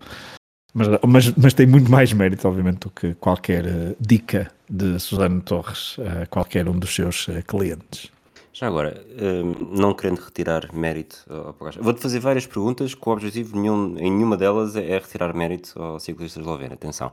mas, 0.72 0.88
mas, 1.06 1.34
mas, 1.34 1.52
tem 1.52 1.66
muito 1.66 1.90
mais 1.90 2.10
mérito, 2.14 2.48
obviamente, 2.48 2.80
do 2.80 2.90
que 2.90 3.12
qualquer 3.16 3.64
dica 4.00 4.50
de 4.68 4.98
Susana 4.98 5.42
Torres 5.42 5.98
a 5.98 6.24
qualquer 6.24 6.66
um 6.66 6.78
dos 6.78 6.94
seus 6.94 7.26
clientes. 7.46 8.10
Já 8.52 8.66
agora, 8.66 9.04
hum, 9.08 9.76
não 9.76 9.94
querendo 9.94 10.18
retirar 10.18 10.74
mérito 10.74 11.24
ao 11.28 11.54
Pogacar, 11.54 11.82
vou-te 11.82 12.00
fazer 12.00 12.18
várias 12.18 12.46
perguntas 12.46 12.94
com 12.94 13.10
o 13.10 13.12
objetivo 13.12 13.56
nenhum, 13.58 13.96
em 13.96 14.10
nenhuma 14.10 14.36
delas 14.36 14.74
é 14.74 14.98
retirar 14.98 15.32
mérito 15.34 15.80
ao 15.80 16.00
ciclista 16.00 16.40
esloveno, 16.40 16.74
atenção. 16.74 17.12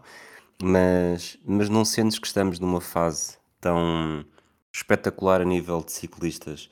Mas, 0.62 1.38
mas 1.46 1.70
não 1.70 1.86
sentes 1.86 2.17
que 2.17 2.25
estamos 2.25 2.60
numa 2.60 2.82
fase 2.82 3.38
tão 3.62 4.25
espetacular 4.74 5.41
a 5.41 5.46
nível 5.46 5.84
de 5.84 5.91
ciclistas 5.91 6.70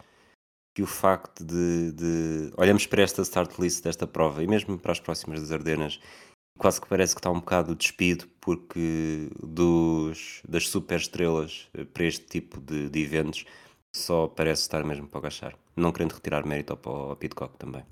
que 0.74 0.82
o 0.82 0.88
facto 0.88 1.44
de, 1.44 1.92
de 1.94 2.52
olhamos 2.58 2.86
para 2.88 3.04
esta 3.04 3.22
start 3.22 3.58
list 3.60 3.84
desta 3.84 4.08
prova 4.08 4.44
e 4.44 4.48
mesmo 4.48 4.78
para 4.78 4.92
as 4.92 5.00
próximas 5.00 5.40
das 5.42 5.52
Ardenas 5.52 6.00
quase 6.58 6.82
que 6.82 6.88
parece 6.88 7.14
que 7.14 7.20
está 7.20 7.30
um 7.30 7.40
bocado 7.40 7.76
despido 7.76 8.28
porque 8.42 9.30
dos, 9.42 10.42
das 10.48 10.68
super 10.68 10.98
estrelas 11.00 11.68
eh, 11.74 11.86
para 11.86 12.06
este 12.06 12.26
tipo 12.26 12.60
de, 12.60 12.90
de 12.90 13.02
eventos 13.02 13.46
só 13.98 14.28
parece 14.28 14.62
estar 14.64 14.84
mesmo 14.84 15.08
para 15.08 15.20
agachar. 15.20 15.54
Não 15.76 15.92
querendo 15.92 16.14
retirar 16.14 16.46
mérito 16.46 16.78
ao, 16.86 17.10
ao 17.10 17.16
Pitcock 17.16 17.58
também. 17.58 17.84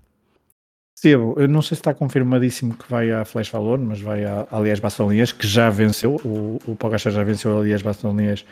Sim, 0.96 1.10
eu 1.10 1.48
não 1.48 1.62
sei 1.62 1.76
se 1.76 1.82
está 1.82 1.94
confirmadíssimo 1.94 2.76
que 2.76 2.90
vai 2.90 3.12
à 3.12 3.26
Flash 3.26 3.50
Valor, 3.50 3.80
mas 3.80 4.00
vai 4.00 4.24
a 4.24 4.48
Aliás 4.52 4.80
Bastolinhas, 4.80 5.32
que 5.32 5.46
já 5.46 5.70
venceu. 5.70 6.16
O, 6.24 6.62
o 6.66 6.76
Pogachar 6.76 7.12
já 7.12 7.24
venceu 7.24 7.58
a 7.58 7.60
Aliás 7.60 7.82
Bastolinhas 7.82 8.46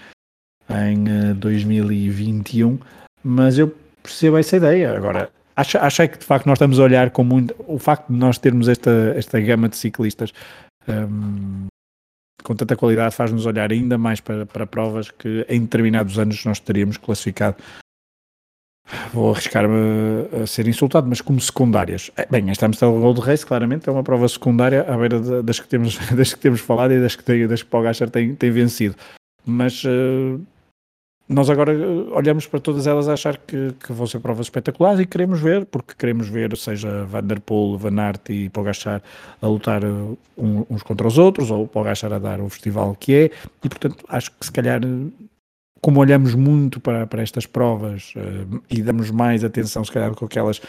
em 0.70 1.34
2021, 1.36 2.74
eh, 2.74 2.78
mas 3.24 3.58
eu 3.58 3.74
percebo 4.02 4.38
essa 4.38 4.58
ideia. 4.58 4.96
Agora, 4.96 5.30
acho, 5.56 5.78
acho 5.78 6.08
que 6.10 6.18
de 6.18 6.26
facto 6.26 6.46
nós 6.46 6.58
estamos 6.58 6.80
a 6.80 6.84
olhar 6.84 7.12
com 7.12 7.24
muito. 7.24 7.56
O 7.60 7.78
facto 7.78 8.12
de 8.12 8.18
nós 8.18 8.38
termos 8.38 8.68
esta, 8.68 9.14
esta 9.16 9.40
gama 9.40 9.70
de 9.70 9.78
ciclistas 9.78 10.34
um, 10.88 11.68
com 12.44 12.56
tanta 12.56 12.76
qualidade 12.76 13.16
faz-nos 13.16 13.46
olhar 13.46 13.72
ainda 13.72 13.98
mais 13.98 14.20
para, 14.20 14.46
para 14.46 14.66
provas 14.66 15.10
que 15.12 15.46
em 15.50 15.62
determinados 15.62 16.18
anos 16.18 16.44
nós 16.46 16.60
teríamos 16.60 16.98
classificado. 16.98 17.58
Vou 19.14 19.32
arriscar-me 19.32 20.28
a 20.44 20.46
ser 20.46 20.68
insultado, 20.68 21.08
mas 21.08 21.22
como 21.22 21.40
secundárias. 21.40 22.12
É, 22.18 22.26
bem, 22.26 22.50
esta 22.50 22.66
Amstel 22.66 23.00
Gold 23.00 23.22
Race 23.22 23.46
claramente 23.46 23.88
é 23.88 23.92
uma 23.92 24.04
prova 24.04 24.28
secundária 24.28 24.82
à 24.82 24.98
beira 24.98 25.44
das 25.44 25.60
que 25.60 25.68
temos, 25.68 25.98
das 26.14 26.34
que 26.34 26.40
temos 26.40 26.60
falado 26.60 26.92
e 26.94 27.00
das 27.00 27.16
que, 27.16 27.24
tem, 27.24 27.48
das 27.48 27.64
que 27.64 27.70
Paul 27.70 27.84
Gasser 27.84 28.10
tem, 28.10 28.36
tem 28.36 28.52
vencido. 28.52 28.96
Mas 29.46 29.84
uh, 29.84 30.42
nós 31.32 31.50
agora 31.50 31.74
eh, 31.74 31.86
olhamos 32.12 32.46
para 32.46 32.60
todas 32.60 32.86
elas 32.86 33.08
a 33.08 33.14
achar 33.14 33.38
que, 33.38 33.74
que, 33.84 33.94
vão 33.94 34.06
ser 34.06 34.20
provas 34.20 34.48
espetaculares 34.48 35.00
e 35.00 35.06
queremos 35.06 35.40
ver, 35.40 35.66
porque 35.66 35.94
queremos 35.98 36.28
ver, 36.28 36.56
seja 36.58 37.06
Van 37.06 37.24
Der 37.24 37.40
Poel, 37.40 37.78
Van 37.78 37.98
Aert 38.00 38.30
e 38.30 38.50
Pogacar 38.50 39.02
a 39.42 39.48
lutar 39.48 39.84
eh, 39.84 39.88
uns 40.38 40.84
contra 40.84 41.08
os 41.08 41.18
outros, 41.18 41.50
ou 41.50 41.68
Pogacar 41.68 42.14
a 42.14 42.20
dar 42.20 42.42
o 42.42 42.50
festival 42.50 42.96
que 43.00 43.14
é, 43.14 43.26
e 43.64 43.70
portanto 43.70 44.04
acho 44.10 44.32
que 44.32 44.46
se 44.46 44.52
calhar, 44.52 44.82
como 45.82 46.00
olhamos 46.02 46.36
muito 46.36 46.80
para, 46.80 47.08
para 47.08 47.24
estas 47.24 47.46
provas 47.46 48.14
uh, 48.16 48.62
e 48.70 48.82
damos 48.82 49.10
mais 49.10 49.44
atenção 49.44 49.84
se 49.84 49.92
calhar 49.92 50.14
que 50.14 50.24
aquelas 50.24 50.62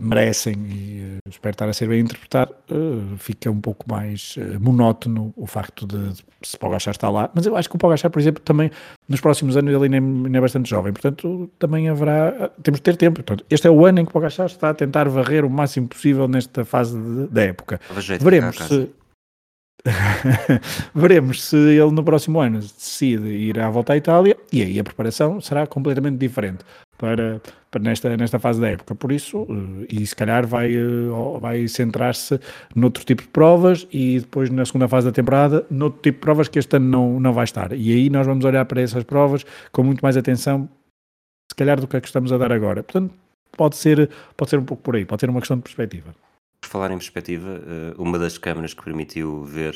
merecem 0.00 0.54
e 0.68 1.18
uh, 1.26 1.28
espero 1.28 1.52
estar 1.52 1.68
a 1.68 1.72
ser 1.72 1.88
bem 1.88 2.00
interpretado, 2.00 2.54
uh, 2.70 3.16
fica 3.18 3.50
um 3.50 3.60
pouco 3.60 3.88
mais 3.88 4.36
uh, 4.36 4.60
monótono 4.60 5.32
o 5.36 5.46
facto 5.46 5.86
de, 5.86 6.08
de 6.08 6.24
se 6.42 6.58
Pogachar 6.58 6.92
estar 6.92 7.10
lá, 7.10 7.30
mas 7.34 7.46
eu 7.46 7.56
acho 7.56 7.68
que 7.68 7.76
o 7.76 7.78
Pogachar, 7.78 8.10
por 8.10 8.18
exemplo, 8.18 8.42
também 8.42 8.70
nos 9.08 9.20
próximos 9.20 9.56
anos 9.56 9.72
ele 9.72 9.94
ainda 9.94 10.38
é 10.38 10.40
bastante 10.40 10.70
jovem, 10.70 10.92
portanto 10.92 11.50
também 11.58 11.88
haverá, 11.88 12.50
temos 12.62 12.78
de 12.78 12.82
ter 12.82 12.96
tempo, 12.96 13.22
portanto, 13.22 13.44
este 13.50 13.66
é 13.66 13.70
o 13.70 13.84
ano 13.84 14.00
em 14.00 14.04
que 14.04 14.10
o 14.10 14.12
Pogachar 14.12 14.46
está 14.46 14.70
a 14.70 14.74
tentar 14.74 15.08
varrer 15.08 15.44
o 15.44 15.50
máximo 15.50 15.88
possível 15.88 16.26
nesta 16.26 16.64
fase 16.64 16.98
da 17.30 17.42
época. 17.42 17.80
Veremos 18.20 18.56
se... 18.56 18.90
Veremos 20.94 21.42
se 21.42 21.56
ele 21.56 21.90
no 21.90 22.04
próximo 22.04 22.38
ano 22.38 22.58
decide 22.58 23.28
ir 23.28 23.58
à 23.58 23.70
volta 23.70 23.94
à 23.94 23.96
Itália 23.96 24.36
e 24.52 24.62
aí 24.62 24.78
a 24.78 24.84
preparação 24.84 25.40
será 25.40 25.66
completamente 25.66 26.18
diferente 26.18 26.64
para, 27.00 27.40
para 27.70 27.82
nesta, 27.82 28.14
nesta 28.14 28.38
fase 28.38 28.60
da 28.60 28.68
época. 28.68 28.94
Por 28.94 29.10
isso, 29.10 29.46
eh, 29.48 29.86
e 29.88 30.06
se 30.06 30.14
calhar 30.14 30.46
vai, 30.46 30.70
eh, 30.74 31.08
vai 31.40 31.66
centrar-se 31.66 32.38
noutro 32.76 33.02
tipo 33.06 33.22
de 33.22 33.28
provas 33.28 33.88
e 33.90 34.20
depois 34.20 34.50
na 34.50 34.66
segunda 34.66 34.86
fase 34.86 35.06
da 35.06 35.12
temporada, 35.12 35.66
noutro 35.70 36.02
tipo 36.02 36.18
de 36.18 36.20
provas 36.20 36.46
que 36.46 36.58
este 36.58 36.76
ano 36.76 36.86
não, 36.86 37.18
não 37.18 37.32
vai 37.32 37.44
estar. 37.44 37.72
E 37.72 37.90
aí 37.90 38.10
nós 38.10 38.26
vamos 38.26 38.44
olhar 38.44 38.66
para 38.66 38.82
essas 38.82 39.02
provas 39.02 39.46
com 39.72 39.82
muito 39.82 40.02
mais 40.02 40.14
atenção, 40.18 40.68
se 41.50 41.56
calhar, 41.56 41.80
do 41.80 41.88
que 41.88 41.96
a 41.96 42.00
que 42.02 42.06
estamos 42.06 42.30
a 42.32 42.36
dar 42.36 42.52
agora. 42.52 42.82
Portanto, 42.82 43.14
pode 43.56 43.76
ser, 43.76 44.10
pode 44.36 44.50
ser 44.50 44.58
um 44.58 44.64
pouco 44.64 44.82
por 44.82 44.94
aí, 44.94 45.06
pode 45.06 45.20
ser 45.20 45.30
uma 45.30 45.40
questão 45.40 45.56
de 45.56 45.62
perspectiva. 45.62 46.14
Por 46.60 46.68
falar 46.68 46.90
em 46.90 46.98
perspectiva, 46.98 47.62
eh, 47.66 47.94
uma 47.96 48.18
das 48.18 48.36
câmaras 48.36 48.74
que 48.74 48.84
permitiu 48.84 49.42
ver 49.44 49.74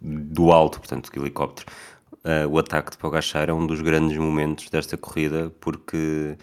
do 0.00 0.52
alto, 0.52 0.78
portanto, 0.78 1.10
do 1.10 1.22
helicóptero, 1.22 1.66
uh, 2.24 2.48
o 2.48 2.58
ataque 2.58 2.92
de 2.92 2.98
Pogachar 2.98 3.48
é 3.48 3.52
um 3.52 3.66
dos 3.66 3.80
grandes 3.80 4.16
momentos 4.16 4.68
desta 4.70 4.96
corrida, 4.96 5.50
porque 5.60 6.36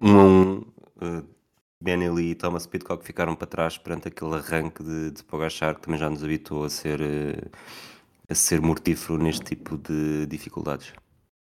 um 0.00 0.18
a 0.18 0.24
um, 0.24 0.64
uh, 1.02 2.20
e 2.20 2.34
Thomas 2.34 2.66
Pitcock 2.66 3.04
ficaram 3.04 3.34
para 3.34 3.46
trás 3.46 3.78
perante 3.78 4.08
aquele 4.08 4.34
arranque 4.34 4.82
de, 4.82 5.10
de 5.12 5.24
Pogachar, 5.24 5.74
que 5.74 5.82
também 5.82 5.98
já 5.98 6.10
nos 6.10 6.22
habituou 6.22 6.64
a 6.64 6.70
ser, 6.70 7.00
uh, 7.00 7.50
a 8.28 8.34
ser 8.34 8.60
mortífero 8.60 9.18
neste 9.18 9.44
tipo 9.44 9.78
de 9.78 10.26
dificuldades. 10.26 10.92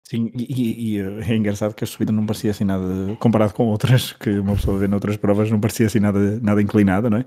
Sim, 0.08 0.32
e, 0.36 0.98
e, 0.98 1.00
é 1.00 1.36
engraçado 1.36 1.74
que 1.74 1.84
a 1.84 1.88
subida 1.88 2.12
não 2.12 2.26
parecia 2.28 2.52
assim 2.52 2.64
nada, 2.64 3.16
comparado 3.20 3.54
com 3.54 3.66
outras 3.68 4.14
que 4.14 4.30
uma 4.38 4.56
pessoa 4.56 4.78
vê 4.78 4.88
noutras 4.88 5.18
provas, 5.18 5.50
não 5.50 5.60
parecia 5.60 5.88
assim 5.88 6.00
nada, 6.00 6.40
nada 6.42 6.62
inclinada, 6.62 7.10
não 7.10 7.18
é? 7.18 7.26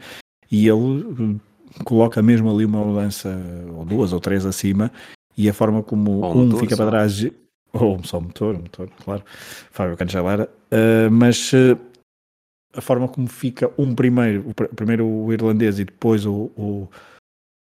E 0.51 0.69
ele 0.69 1.41
coloca 1.85 2.23
mesmo 2.23 2.51
ali 2.51 2.65
uma 2.65 2.85
mudança, 2.85 3.37
ou 3.75 3.85
duas 3.85 4.13
ou 4.13 4.21
três 4.21 4.47
acima, 4.47 4.93
e 5.39 5.49
a 5.49 5.55
forma 5.55 5.85
como 5.85 6.27
um, 6.27 6.43
um 6.43 6.59
fica 6.59 6.75
só. 6.75 6.83
para 6.83 6.91
trás, 6.91 7.25
ou 7.73 8.03
só 8.03 8.19
o 8.19 8.23
motor, 8.23 8.57
o 8.57 8.59
motor, 8.59 8.91
claro, 9.05 9.23
Fábio 9.71 9.97
Cancelara, 9.97 10.51
uh, 10.73 11.11
mas 11.11 11.53
uh, 11.53 11.79
a 12.75 12.81
forma 12.81 13.07
como 13.07 13.29
fica 13.29 13.71
um 13.79 13.95
primeiro, 13.95 14.45
o, 14.49 14.55
primeiro 14.75 15.07
o 15.07 15.33
irlandês 15.33 15.79
e 15.79 15.85
depois 15.85 16.27
o, 16.27 16.51
o, 16.57 16.89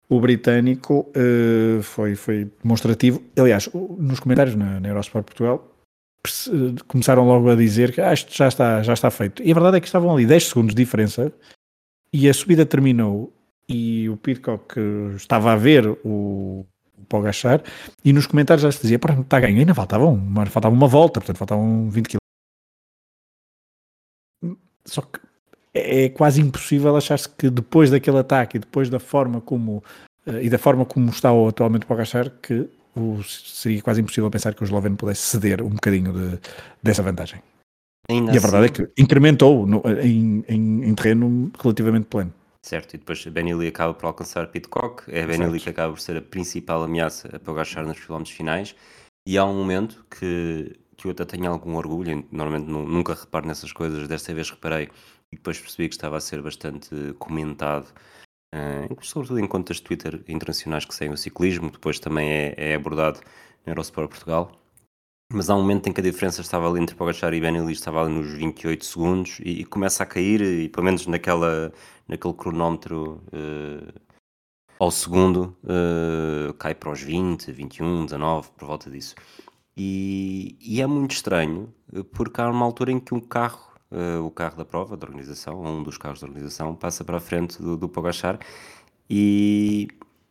o 0.09 0.21
britânico 0.21 1.07
uh, 1.11 1.83
foi, 1.83 2.15
foi 2.15 2.51
demonstrativo. 2.63 3.23
Aliás, 3.39 3.69
nos 3.99 4.21
comentários 4.21 4.57
na, 4.57 4.81
na 4.81 4.89
Eurosport 4.89 5.27
Portugal 5.27 5.73
começaram 6.89 7.25
logo 7.25 7.49
a 7.51 7.55
dizer 7.55 7.93
que 7.93 8.01
ah, 8.01 8.13
isto 8.13 8.35
já 8.35 8.49
está, 8.49 8.83
já 8.83 8.95
está 8.95 9.11
feito. 9.11 9.43
E 9.45 9.51
a 9.51 9.55
verdade 9.55 9.77
é 9.77 9.81
que 9.81 9.87
estavam 9.87 10.13
ali 10.13 10.27
10 10.27 10.49
segundos 10.49 10.75
de 10.75 10.83
diferença 10.83 11.33
e 12.13 12.29
a 12.29 12.35
subida 12.35 12.67
terminou 12.67 13.33
e 13.69 14.09
o 14.09 14.17
Pitcock 14.17 14.75
estava 15.15 15.53
a 15.53 15.57
ver 15.57 15.87
o, 16.05 16.67
para 17.07 17.19
o 17.19 17.23
Gachar, 17.23 17.63
e 18.05 18.13
nos 18.13 18.27
comentários 18.27 18.63
já 18.63 18.73
se 18.73 18.83
dizia, 18.83 18.99
para 18.99 19.19
está 19.21 19.41
ganho, 19.41 19.59
ainda 19.59 19.75
faltava 19.75 20.07
uma, 20.07 20.47
faltava 20.47 20.75
uma 20.75 20.89
volta, 20.89 21.21
portanto 21.21 21.39
faltavam 21.39 21.89
20 21.91 22.09
km. 22.09 22.19
Só 24.85 25.03
que 25.03 25.21
é, 25.75 26.05
é 26.05 26.09
quase 26.09 26.41
impossível 26.41 26.97
achar-se 26.97 27.29
que 27.29 27.51
depois 27.51 27.91
daquele 27.91 28.19
ataque 28.19 28.57
e 28.57 28.61
depois 28.61 28.89
da 28.89 28.99
forma 28.99 29.41
como 29.41 29.83
uh, 30.27 30.41
e 30.41 30.49
da 30.49 30.59
forma 30.59 30.85
como 30.85 31.11
está 31.11 31.31
atualmente 31.31 31.85
o 31.85 31.87
Pogachar 31.87 32.31
que 32.43 32.69
o, 32.97 33.23
seria 33.23 33.83
quase 33.83 34.01
impossível 34.01 34.31
pensar 34.31 34.55
que 34.55 34.63
o 34.63 34.65
esloveno 34.65 34.97
pudesse 34.97 35.23
ceder 35.23 35.63
um 35.63 35.71
bocadinho 35.71 36.13
de, 36.13 36.39
dessa 36.83 37.03
vantagem. 37.03 37.43
Ainda 38.09 38.33
e 38.33 38.39
a 38.39 38.41
verdade 38.41 38.67
assim... 38.67 38.83
é 38.83 38.87
que 38.87 39.03
incrementou 39.03 39.67
no, 39.67 39.83
em, 40.01 40.45
em, 40.49 40.85
em 40.85 40.95
terreno 40.95 41.51
relativamente 41.61 42.07
pleno. 42.07 42.33
Certo, 42.67 42.95
e 42.95 42.99
depois 42.99 43.25
a 43.25 43.31
Benelli 43.31 43.69
acaba 43.69 43.95
por 43.95 44.07
alcançar 44.07 44.49
Pitcock, 44.49 45.05
é 45.07 45.23
a 45.23 45.27
Benelli 45.29 45.61
que 45.61 45.71
acaba 45.71 45.93
por 45.93 46.01
ser 46.01 46.17
a 46.17 46.21
principal 46.21 46.83
ameaça 46.83 47.37
a 47.37 47.39
Pogachar 47.39 47.87
nos 47.87 48.01
quilómetros 48.01 48.35
finais, 48.35 48.75
e 49.25 49.39
há 49.39 49.45
um 49.45 49.57
momento 49.57 50.05
que, 50.11 50.77
que 50.97 51.07
eu 51.07 51.13
até 51.13 51.25
tenho 51.25 51.49
algum 51.49 51.77
orgulho, 51.77 52.27
normalmente 52.33 52.69
nunca 52.69 53.15
reparo 53.15 53.47
nessas 53.47 53.73
coisas, 53.73 54.09
desta 54.09 54.35
vez 54.35 54.51
reparei, 54.51 54.89
e 55.33 55.37
depois 55.37 55.61
percebi 55.61 55.89
que 55.89 55.95
estava 55.95 56.17
a 56.17 56.21
ser 56.21 56.43
bastante 56.43 56.91
comentado, 57.21 57.87
uh, 58.53 58.97
sobretudo 59.01 59.39
em 59.39 59.47
contas 59.47 59.79
Twitter 59.79 60.25
internacionais 60.27 60.85
que 60.85 60.93
seguem 60.93 61.15
o 61.15 61.17
ciclismo, 61.17 61.71
depois 61.71 62.01
também 62.01 62.29
é, 62.29 62.55
é 62.57 62.75
abordado 62.75 63.21
na 63.65 63.75
Eurosport 63.75 64.09
Portugal, 64.09 64.51
mas 65.33 65.51
há 65.51 65.57
um 65.57 65.61
momento 65.61 65.89
em 65.89 65.93
que 65.93 66.01
a 66.01 66.05
diferença 66.05 66.41
estava 66.41 66.69
ali 66.69 66.81
entre 66.81 66.95
Pogacar 66.95 67.35
e 67.35 67.41
Benelli, 67.41 67.73
estava 67.73 68.03
ali 68.03 68.15
nos 68.15 68.33
28 68.33 68.85
segundos 68.85 69.39
e, 69.41 69.61
e 69.61 69.65
começa 69.65 70.03
a 70.03 70.07
cair, 70.07 70.41
e 70.41 70.69
pelo 70.69 70.85
menos 70.85 71.07
naquela, 71.07 71.73
naquele 72.07 72.35
cronómetro 72.35 73.23
uh, 73.33 74.01
ao 74.79 74.91
segundo, 74.91 75.57
uh, 75.65 76.55
cai 76.55 76.75
para 76.75 76.91
os 76.91 77.01
20, 77.03 77.51
21, 77.51 78.05
19, 78.07 78.51
por 78.57 78.67
volta 78.67 78.91
disso. 78.91 79.15
E, 79.77 80.57
e 80.61 80.81
é 80.81 80.87
muito 80.87 81.13
estranho, 81.13 81.73
porque 82.13 82.41
há 82.41 82.49
uma 82.49 82.65
altura 82.65 82.93
em 82.93 83.01
que 83.01 83.13
um 83.13 83.21
carro, 83.21 83.75
uh, 83.91 84.25
o 84.25 84.31
carro 84.31 84.57
da 84.57 84.65
prova, 84.65 84.97
da 84.97 85.07
organização, 85.07 85.63
um 85.63 85.83
dos 85.83 85.99
carros 85.99 86.21
da 86.21 86.27
organização, 86.27 86.75
passa 86.75 87.05
para 87.05 87.17
a 87.19 87.21
frente 87.21 87.61
do, 87.61 87.77
do 87.77 87.89
Pogachar 87.89 88.39
e, 89.11 89.89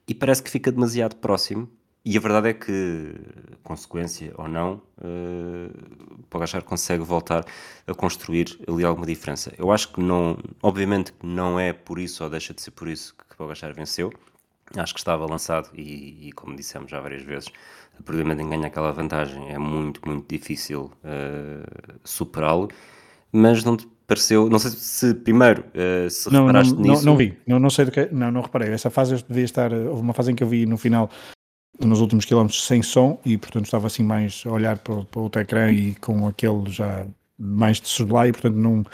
e 0.08 0.14
parece 0.16 0.42
que 0.42 0.50
fica 0.50 0.72
demasiado 0.72 1.16
próximo. 1.18 1.70
E 2.08 2.16
a 2.16 2.20
verdade 2.22 2.50
é 2.50 2.54
que, 2.54 3.16
consequência 3.64 4.32
ou 4.38 4.48
não, 4.48 4.80
uh, 5.00 6.24
Pogachar 6.30 6.64
consegue 6.64 7.04
voltar 7.04 7.44
a 7.88 7.94
construir 7.96 8.60
ali 8.68 8.86
alguma 8.86 9.08
diferença. 9.08 9.52
Eu 9.58 9.72
acho 9.72 9.92
que 9.92 10.00
não, 10.00 10.38
obviamente 10.62 11.12
que 11.12 11.26
não 11.26 11.60
é 11.60 11.74
por 11.74 11.98
isso 11.98 12.24
ou 12.24 12.30
deixa 12.30 12.54
de 12.54 12.62
ser 12.62 12.70
por 12.72 12.88
isso 12.88 13.16
que 13.28 13.36
Pogachar 13.36 13.74
venceu. 13.74 14.14
Acho 14.78 14.94
que 14.94 15.00
estava 15.00 15.26
lançado 15.26 15.70
e, 15.74 16.28
e 16.28 16.32
como 16.34 16.56
dissemos 16.56 16.92
já 16.92 17.02
várias 17.02 17.24
vezes, 17.24 17.50
a 18.00 18.04
partir 18.04 18.20
do 18.22 18.24
momento 18.24 18.42
em 18.42 18.46
que 18.46 18.56
ganha 18.56 18.68
aquela 18.68 18.92
vantagem 18.92 19.52
é 19.52 19.58
muito, 19.58 20.00
muito 20.06 20.28
difícil 20.30 20.92
uh, 21.04 22.00
superá-lo. 22.04 22.70
Mas 23.32 23.64
não 23.64 23.76
te 23.76 23.88
pareceu, 24.08 24.48
não 24.48 24.60
sei 24.60 24.72
se 24.72 25.14
primeiro 25.16 25.66
uh, 25.74 26.10
se 26.10 26.32
não, 26.32 26.46
reparaste 26.46 26.74
não, 26.74 26.82
nisso. 26.82 27.06
Não, 27.06 27.14
não 27.14 27.18
vi, 27.18 27.38
não, 27.48 27.60
não 27.60 27.70
sei 27.72 27.86
do 27.86 27.92
que, 27.92 28.08
não, 28.12 28.32
não 28.32 28.42
reparei. 28.42 28.70
Essa 28.70 28.90
fase 28.92 29.16
eu 29.16 29.20
devia 29.28 29.44
estar, 29.44 29.74
houve 29.74 30.02
uma 30.02 30.14
fase 30.14 30.32
em 30.32 30.36
que 30.36 30.44
eu 30.44 30.48
vi 30.48 30.66
no 30.66 30.78
final, 30.78 31.10
nos 31.80 32.00
últimos 32.00 32.26
quilómetros, 32.26 32.66
sem 32.66 32.82
som 32.82 33.20
e 33.26 33.38
portanto 33.38 33.66
estava 33.66 33.88
assim 33.88 34.04
mais 34.04 34.44
a 34.46 34.52
olhar 34.52 34.78
para, 34.78 35.04
para 35.04 35.20
o 35.20 35.24
outro 35.24 35.42
ecrã 35.42 35.72
e 35.72 35.96
com 35.96 36.28
aquele 36.28 36.70
já 36.70 37.06
mais 37.38 37.82
de 37.82 37.90
celular 37.90 38.28
e 38.28 38.32
portanto 38.32 38.56
não, 38.56 38.86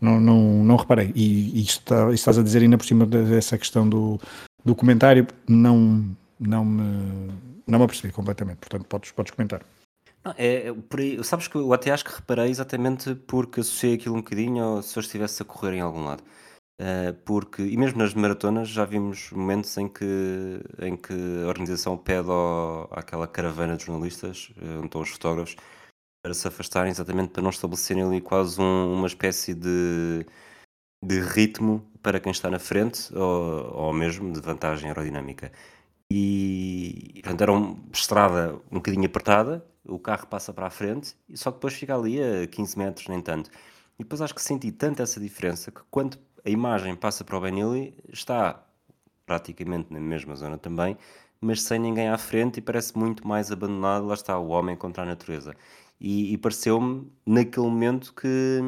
não, 0.00 0.20
não, 0.20 0.64
não 0.64 0.76
reparei. 0.76 1.12
E, 1.14 1.58
e 1.58 1.62
está, 1.62 2.12
estás 2.12 2.38
a 2.38 2.42
dizer 2.42 2.62
ainda 2.62 2.78
por 2.78 2.86
cima 2.86 3.06
dessa 3.06 3.56
questão 3.56 3.88
do, 3.88 4.20
do 4.64 4.74
comentário, 4.74 5.26
não, 5.48 6.04
não, 6.38 6.64
me, 6.64 7.32
não 7.66 7.78
me 7.78 7.84
apercebi 7.84 8.12
completamente, 8.12 8.58
portanto 8.58 8.84
podes, 8.86 9.12
podes 9.12 9.32
comentar. 9.32 9.62
É, 10.36 10.68
é, 10.68 11.22
sabes 11.22 11.46
que 11.46 11.54
eu 11.54 11.72
até 11.72 11.92
acho 11.92 12.04
que 12.04 12.14
reparei 12.14 12.50
exatamente 12.50 13.14
porque 13.14 13.60
associei 13.60 13.94
aquilo 13.94 14.16
um 14.16 14.18
bocadinho 14.18 14.82
se 14.82 14.98
eu 14.98 15.00
estivesse 15.00 15.40
a 15.42 15.44
correr 15.44 15.76
em 15.76 15.80
algum 15.80 16.04
lado. 16.04 16.22
Uh, 16.78 17.14
porque, 17.24 17.62
e 17.62 17.76
mesmo 17.76 17.98
nas 17.98 18.12
maratonas 18.12 18.68
já 18.68 18.84
vimos 18.84 19.30
momentos 19.30 19.74
em 19.78 19.88
que, 19.88 20.60
em 20.78 20.94
que 20.94 21.14
a 21.42 21.48
organização 21.48 21.96
pede 21.96 22.28
ao, 22.28 22.88
àquela 22.92 23.26
caravana 23.26 23.78
de 23.78 23.86
jornalistas, 23.86 24.52
uh, 24.58 24.84
estão 24.84 25.00
os 25.00 25.08
fotógrafos, 25.08 25.56
para 26.22 26.34
se 26.34 26.46
afastarem 26.48 26.90
exatamente 26.90 27.30
para 27.30 27.42
não 27.42 27.50
estabelecerem 27.50 28.02
ali 28.02 28.20
quase 28.20 28.60
um, 28.60 28.92
uma 28.92 29.06
espécie 29.06 29.54
de, 29.54 30.26
de 31.02 31.20
ritmo 31.20 31.86
para 32.02 32.20
quem 32.20 32.32
está 32.32 32.50
na 32.50 32.58
frente 32.58 33.14
ou, 33.16 33.74
ou 33.74 33.92
mesmo 33.92 34.32
de 34.32 34.40
vantagem 34.40 34.88
aerodinâmica. 34.88 35.52
E 36.10 37.20
portanto 37.22 37.40
era 37.42 37.52
uma 37.52 37.76
estrada 37.92 38.60
um 38.70 38.76
bocadinho 38.76 39.06
apertada, 39.06 39.64
o 39.84 39.98
carro 39.98 40.26
passa 40.26 40.52
para 40.52 40.66
a 40.66 40.70
frente, 40.70 41.16
e 41.28 41.36
só 41.36 41.50
depois 41.50 41.74
fica 41.74 41.94
ali 41.94 42.20
a 42.22 42.46
15 42.46 42.78
metros, 42.78 43.08
nem 43.08 43.20
tanto. 43.20 43.50
E 43.98 44.02
depois 44.02 44.20
acho 44.20 44.34
que 44.34 44.42
senti 44.42 44.70
tanto 44.72 45.02
essa 45.02 45.18
diferença 45.20 45.70
que 45.70 45.80
quando 45.90 46.18
a 46.46 46.50
imagem 46.50 46.94
passa 46.94 47.24
para 47.24 47.36
o 47.36 47.40
Benelli, 47.40 47.92
está 48.08 48.64
praticamente 49.26 49.92
na 49.92 49.98
mesma 49.98 50.36
zona 50.36 50.56
também, 50.56 50.96
mas 51.40 51.60
sem 51.62 51.78
ninguém 51.78 52.08
à 52.08 52.16
frente 52.16 52.58
e 52.58 52.60
parece 52.60 52.96
muito 52.96 53.26
mais 53.26 53.50
abandonado. 53.50 54.06
Lá 54.06 54.14
está 54.14 54.38
o 54.38 54.48
homem 54.48 54.76
contra 54.76 55.02
a 55.02 55.06
natureza. 55.06 55.54
E, 56.00 56.32
e 56.32 56.38
pareceu-me 56.38 57.10
naquele 57.26 57.66
momento 57.66 58.14
que. 58.14 58.60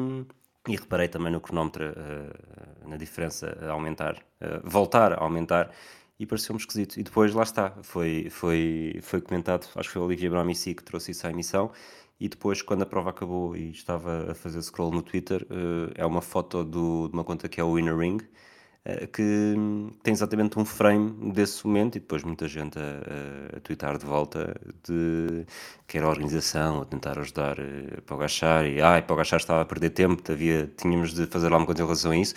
E 0.67 0.75
reparei 0.75 1.07
também 1.07 1.31
no 1.31 1.39
cronómetro, 1.39 1.85
uh, 1.91 2.89
na 2.89 2.97
diferença 2.97 3.57
a 3.61 3.71
aumentar, 3.71 4.15
uh, 4.41 4.59
voltar 4.63 5.13
a 5.13 5.23
aumentar, 5.23 5.71
e 6.19 6.25
pareceu-me 6.25 6.59
esquisito. 6.59 6.99
E 6.99 7.03
depois 7.03 7.33
lá 7.33 7.43
está, 7.43 7.71
foi, 7.81 8.27
foi, 8.29 8.99
foi 9.01 9.21
comentado, 9.21 9.67
acho 9.75 9.89
que 9.89 9.93
foi 9.93 10.01
o 10.01 10.05
Olivier 10.05 10.29
Bramici 10.29 10.75
que 10.75 10.83
trouxe 10.83 11.11
isso 11.11 11.25
à 11.25 11.29
emissão, 11.31 11.71
e 12.19 12.27
depois, 12.27 12.61
quando 12.61 12.81
a 12.81 12.85
prova 12.85 13.11
acabou 13.11 13.55
e 13.55 13.71
estava 13.71 14.31
a 14.31 14.35
fazer 14.35 14.61
scroll 14.61 14.91
no 14.91 15.01
Twitter, 15.01 15.41
uh, 15.43 15.91
é 15.95 16.05
uma 16.05 16.21
foto 16.21 16.65
do, 16.65 17.07
de 17.07 17.13
uma 17.13 17.23
conta 17.23 17.47
que 17.47 17.61
é 17.61 17.63
o 17.63 17.75
Winner 17.75 17.97
Ring, 17.97 18.17
uh, 18.17 19.07
que 19.07 19.55
tem 20.03 20.11
exatamente 20.11 20.59
um 20.59 20.65
frame 20.65 21.31
desse 21.31 21.65
momento 21.65 21.95
e 21.95 22.01
depois 22.01 22.21
muita 22.23 22.45
gente 22.49 22.77
a, 22.77 23.55
a, 23.55 23.59
twittar 23.61 23.97
de 23.97 24.05
volta 24.05 24.53
de 24.83 25.45
que 25.87 25.97
era 25.97 26.07
a 26.07 26.09
organização 26.09 26.81
a 26.81 26.85
tentar 26.85 27.17
ajudar 27.19 27.57
uh, 27.57 28.01
para 28.01 28.15
o 28.15 28.19
Gachar 28.19 28.65
e 28.65 28.81
ai, 28.81 29.05
o 29.07 29.15
Gachar 29.15 29.39
estava 29.39 29.61
a 29.61 29.65
perder 29.65 29.91
tempo, 29.91 30.21
havia, 30.29 30.69
tínhamos 30.75 31.13
de 31.13 31.25
fazer 31.25 31.45
alguma 31.47 31.65
coisa 31.65 31.81
em 31.81 31.85
relação 31.85 32.11
a 32.11 32.17
isso. 32.17 32.35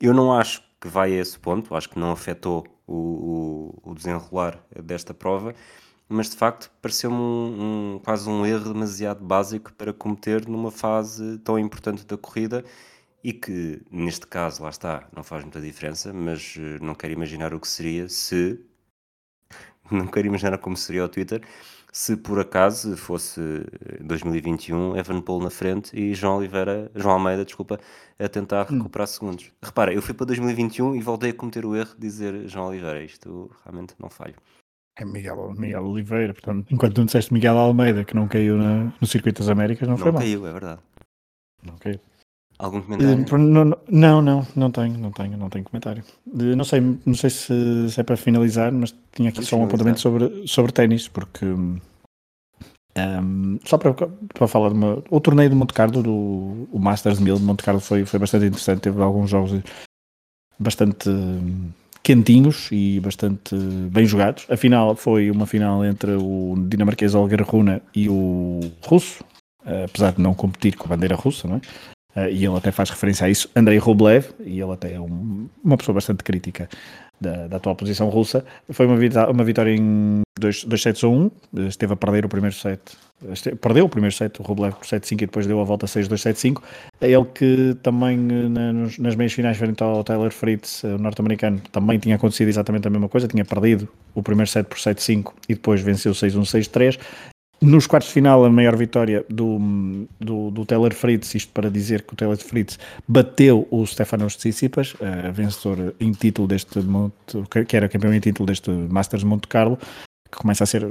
Eu 0.00 0.14
não 0.14 0.32
acho 0.32 0.62
que 0.80 0.88
vai 0.88 1.12
a 1.12 1.20
esse 1.20 1.38
ponto, 1.38 1.74
acho 1.74 1.90
que 1.90 1.98
não 1.98 2.12
afetou 2.12 2.66
o, 2.86 3.74
o, 3.84 3.90
o 3.90 3.94
desenrolar 3.94 4.58
desta 4.82 5.12
prova 5.12 5.54
mas 6.08 6.30
de 6.30 6.36
facto 6.36 6.70
pareceu-me 6.80 7.16
um, 7.16 7.94
um, 7.96 8.00
quase 8.00 8.28
um 8.28 8.46
erro 8.46 8.72
demasiado 8.72 9.24
básico 9.24 9.72
para 9.74 9.92
cometer 9.92 10.48
numa 10.48 10.70
fase 10.70 11.38
tão 11.38 11.58
importante 11.58 12.06
da 12.06 12.16
corrida 12.16 12.64
e 13.22 13.32
que 13.32 13.82
neste 13.90 14.26
caso, 14.26 14.62
lá 14.62 14.70
está, 14.70 15.08
não 15.14 15.22
faz 15.22 15.42
muita 15.42 15.60
diferença, 15.60 16.12
mas 16.12 16.56
uh, 16.56 16.82
não 16.82 16.94
quero 16.94 17.12
imaginar 17.12 17.52
o 17.52 17.60
que 17.60 17.68
seria 17.68 18.08
se 18.08 18.60
não 19.90 20.06
quero 20.06 20.28
imaginar 20.28 20.58
como 20.58 20.76
seria 20.76 21.04
o 21.04 21.08
Twitter 21.08 21.42
se 21.92 22.16
por 22.16 22.38
acaso 22.38 22.96
fosse 22.96 23.40
2021 24.00 24.96
Evan 24.96 25.20
Paul 25.20 25.42
na 25.42 25.50
frente 25.50 25.96
e 25.98 26.14
João 26.14 26.36
Oliveira, 26.38 26.90
João 26.94 27.14
Almeida, 27.14 27.44
desculpa, 27.44 27.80
a 28.18 28.28
tentar 28.28 28.70
hum. 28.70 28.76
recuperar 28.76 29.08
hum. 29.08 29.10
segundos. 29.12 29.52
Repara, 29.62 29.92
eu 29.92 30.02
fui 30.02 30.14
para 30.14 30.26
2021 30.26 30.96
e 30.96 31.00
voltei 31.00 31.30
a 31.30 31.34
cometer 31.34 31.64
o 31.64 31.74
erro 31.74 31.94
de 31.94 32.00
dizer 32.00 32.48
João 32.48 32.68
Oliveira, 32.68 33.02
isto 33.02 33.50
realmente 33.64 33.94
não 33.98 34.10
falho. 34.10 34.36
É 34.98 35.04
Miguel, 35.04 35.54
Miguel 35.56 35.86
Oliveira, 35.86 36.34
portanto, 36.34 36.66
enquanto 36.72 36.94
tu 36.94 37.04
disseste 37.04 37.32
Miguel 37.32 37.56
Almeida, 37.56 38.04
que 38.04 38.16
não 38.16 38.26
caiu 38.26 38.56
na, 38.56 38.92
no 39.00 39.06
Circuito 39.06 39.40
das 39.40 39.48
Américas, 39.48 39.86
não, 39.86 39.96
não 39.96 40.02
foi 40.02 40.10
mal. 40.10 40.20
Não 40.20 40.28
caiu, 40.28 40.46
é 40.46 40.52
verdade. 40.52 40.80
Não 41.64 41.76
caiu. 41.76 42.00
Algum 42.58 42.82
comentário? 42.82 43.24
Uh, 43.24 43.38
não, 43.38 43.64
não, 43.88 44.22
não, 44.22 44.46
não 44.56 44.70
tenho, 44.72 44.98
não 44.98 45.12
tenho, 45.12 45.36
não 45.36 45.48
tenho 45.48 45.64
comentário. 45.64 46.02
Uh, 46.26 46.56
não 46.56 46.64
sei, 46.64 46.80
não 46.80 47.14
sei 47.14 47.30
se, 47.30 47.90
se, 47.90 48.00
é 48.00 48.02
para 48.02 48.16
finalizar, 48.16 48.72
mas 48.72 48.92
tinha 49.12 49.28
aqui 49.28 49.36
Vamos 49.36 49.48
só 49.48 49.56
um 49.56 49.64
apontamento 49.64 50.00
sobre, 50.00 50.48
sobre 50.48 50.72
ténis, 50.72 51.06
porque 51.06 51.44
um, 51.46 51.78
só 53.64 53.78
para, 53.78 53.94
para 53.94 54.48
falar 54.48 54.70
de 54.70 54.74
uma, 54.74 55.02
o 55.08 55.20
torneio 55.20 55.48
de 55.48 55.54
Monte 55.54 55.74
Carlo, 55.74 56.02
do, 56.02 56.68
o 56.72 56.78
Masters 56.80 57.20
1000 57.20 57.36
de 57.36 57.42
Monte 57.42 57.62
Carlo 57.62 57.80
foi, 57.80 58.04
foi 58.04 58.18
bastante 58.18 58.46
interessante, 58.46 58.80
teve 58.80 59.00
alguns 59.00 59.30
jogos 59.30 59.52
bastante 60.58 61.08
quentinhos 62.08 62.70
e 62.72 62.98
bastante 63.00 63.54
bem 63.54 64.06
jogados. 64.06 64.46
A 64.48 64.56
final 64.56 64.96
foi 64.96 65.30
uma 65.30 65.46
final 65.46 65.84
entre 65.84 66.12
o 66.12 66.54
dinamarquês 66.66 67.14
Olger 67.14 67.42
Runa 67.42 67.82
e 67.94 68.08
o 68.08 68.60
russo, 68.82 69.22
apesar 69.84 70.12
de 70.12 70.22
não 70.22 70.32
competir 70.32 70.74
com 70.74 70.86
a 70.86 70.88
bandeira 70.88 71.14
russa, 71.14 71.46
não 71.46 71.56
é? 71.56 71.60
Uh, 72.16 72.30
e 72.30 72.46
ele 72.46 72.56
até 72.56 72.72
faz 72.72 72.88
referência 72.88 73.26
a 73.26 73.30
isso, 73.30 73.50
Andrei 73.54 73.76
Rublev, 73.76 74.30
e 74.40 74.58
ele 74.58 74.72
até 74.72 74.94
é 74.94 75.00
um, 75.00 75.50
uma 75.62 75.76
pessoa 75.76 75.94
bastante 75.94 76.24
crítica 76.24 76.66
da, 77.20 77.46
da 77.46 77.56
atual 77.56 77.74
posição 77.74 78.08
russa. 78.08 78.44
Foi 78.70 78.86
uma, 78.86 78.96
uma 79.30 79.44
vitória 79.44 79.74
em 79.74 80.22
2 80.38 80.66
sets 80.80 81.02
a 81.04 81.08
1, 81.08 81.30
esteve 81.68 81.92
a 81.92 81.96
perder 81.96 82.24
o 82.24 82.28
primeiro 82.28 82.54
set, 82.54 82.80
esteve, 83.32 83.56
perdeu 83.56 83.86
o 83.86 83.88
primeiro 83.88 84.14
set, 84.14 84.40
o 84.40 84.42
Rublev 84.42 84.74
por 84.74 84.86
7-5 84.86 85.12
e 85.12 85.16
depois 85.16 85.46
deu 85.46 85.60
a 85.60 85.64
volta 85.64 85.86
6-2-7-5. 85.86 86.62
É 87.00 87.10
ele 87.10 87.24
que 87.26 87.76
também 87.82 88.16
eh, 88.30 88.48
na, 88.48 88.72
nas 88.72 89.16
meias 89.16 89.32
finais 89.32 89.56
frente 89.56 89.82
ao 89.82 90.04
Tyler 90.04 90.30
Fritz, 90.30 90.84
eh, 90.84 90.94
o 90.94 90.98
norte-americano, 90.98 91.60
também 91.72 91.98
tinha 91.98 92.16
acontecido 92.16 92.48
exatamente 92.48 92.86
a 92.86 92.90
mesma 92.90 93.08
coisa, 93.08 93.26
tinha 93.26 93.44
perdido 93.44 93.88
o 94.14 94.22
primeiro 94.22 94.48
set 94.48 94.66
por 94.66 94.78
7-5 94.78 95.32
e 95.48 95.54
depois 95.54 95.80
venceu 95.80 96.12
6-1, 96.12 96.42
6-3. 96.42 96.98
Nos 97.60 97.88
quartos 97.88 98.08
de 98.08 98.14
final, 98.14 98.44
a 98.44 98.50
maior 98.50 98.76
vitória 98.76 99.24
do, 99.28 99.58
do, 100.20 100.50
do 100.52 100.64
Taylor 100.64 100.94
Fritz, 100.94 101.34
isto 101.34 101.52
para 101.52 101.68
dizer 101.68 102.02
que 102.02 102.12
o 102.12 102.16
Taylor 102.16 102.36
Fritz 102.36 102.78
bateu 103.06 103.66
o 103.68 103.84
Stefanos 103.84 104.36
Tsitsipas, 104.36 104.94
uh, 104.94 105.32
vencedor 105.32 105.92
em 105.98 106.12
título 106.12 106.46
deste 106.46 106.78
Monte, 106.78 107.42
que 107.66 107.76
era 107.76 107.88
campeão 107.88 108.14
em 108.14 108.20
título 108.20 108.46
deste 108.46 108.70
Masters 108.70 109.24
Monte 109.24 109.48
Carlo, 109.48 109.76
que 110.30 110.38
começa 110.38 110.62
a 110.62 110.66
ser, 110.68 110.86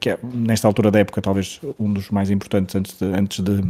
que 0.00 0.08
é, 0.08 0.18
nesta 0.22 0.66
altura 0.66 0.90
da 0.90 1.00
época, 1.00 1.20
talvez 1.20 1.60
um 1.78 1.92
dos 1.92 2.10
mais 2.10 2.30
importantes 2.30 2.74
antes 2.74 2.98
de, 2.98 3.04
antes 3.04 3.40
de, 3.40 3.60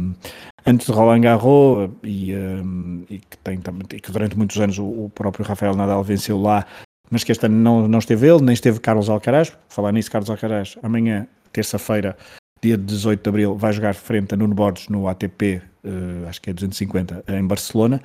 antes 0.65 0.87
de 0.87 0.93
Roland 0.93 1.21
Garros 1.21 1.89
e, 2.03 2.33
um, 2.35 3.03
eh, 3.09 3.15
e 3.15 3.17
que, 3.17 3.37
tem, 3.43 3.59
e 3.95 3.99
que 3.99 4.11
durante 4.11 4.37
muitos 4.37 4.57
anos 4.59 4.77
o, 4.77 4.85
o 4.85 5.11
próprio 5.13 5.45
Rafael 5.45 5.75
Nadal 5.75 6.03
venceu 6.03 6.39
lá 6.39 6.65
mas 7.09 7.23
que 7.23 7.31
este 7.31 7.45
ano 7.47 7.55
não, 7.55 7.87
não 7.87 7.99
esteve 7.99 8.27
ele, 8.27 8.43
nem 8.43 8.53
esteve 8.53 8.79
Carlos 8.79 9.09
Alcaraz. 9.09 9.51
Falar 9.67 9.91
nisso, 9.91 10.11
Carlos 10.11 10.29
Alcaraz, 10.29 10.77
amanhã 10.83 11.27
terça-feira, 11.51 12.17
dia 12.61 12.77
18 12.77 13.21
de 13.21 13.29
abril, 13.29 13.55
vai 13.55 13.73
jogar 13.73 13.95
frente 13.95 14.33
a 14.33 14.37
Nuno 14.37 14.53
Borges 14.53 14.89
no 14.89 15.07
ATP, 15.07 15.61
uh, 15.83 16.25
eh, 16.25 16.29
acho 16.29 16.41
que 16.41 16.49
é 16.49 16.53
250, 16.53 17.23
em 17.27 17.45
Barcelona. 17.45 18.01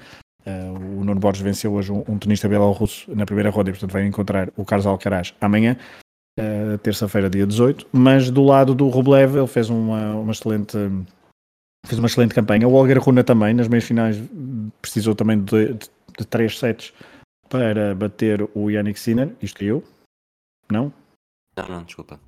Uh, 0.47 1.01
o 1.01 1.05
Nuno 1.05 1.21
Borges 1.21 1.43
venceu 1.43 1.73
hoje 1.73 1.91
um, 1.91 2.05
um 2.07 2.19
tenista 2.19 2.49
bielorrusso 2.49 3.13
na 3.15 3.25
primeira 3.25 3.51
ronda 3.51 3.71
e, 3.71 3.73
portanto, 3.73 3.93
vai 3.93 4.07
encontrar 4.07 4.51
o 4.57 4.65
Carlos 4.65 4.87
Alcaraz 4.87 5.35
amanhã. 5.41 5.77
uh, 6.39 6.79
terça-feira, 6.79 7.31
dia 7.31 7.47
18. 7.47 7.87
Mas 7.93 8.31
do 8.31 8.43
lado 8.43 8.75
do 8.75 8.89
Rublev, 8.89 9.37
ele 9.37 9.47
fez 9.47 9.71
uma, 9.71 10.15
uma 10.15 10.33
excelente. 10.33 10.77
Fez 11.87 11.99
uma 11.99 12.07
excelente 12.07 12.35
campanha. 12.35 12.67
O 12.67 12.73
Olga 12.73 12.99
Runa 12.99 13.23
também, 13.23 13.53
nas 13.53 13.69
meias 13.69 13.85
finais, 13.85 14.17
precisou 14.81 15.15
também 15.15 15.39
de, 15.39 15.75
de, 15.75 15.91
de 16.19 16.25
três 16.27 16.59
sets 16.59 16.95
para 17.49 17.95
bater 17.95 18.49
o 18.55 18.71
Yannick 18.71 18.99
Sinner. 18.99 19.31
Isto 19.43 19.59
caiu? 19.59 19.85
Não? 20.71 20.93
Não, 21.57 21.69
não, 21.69 21.83
desculpa. 21.85 22.19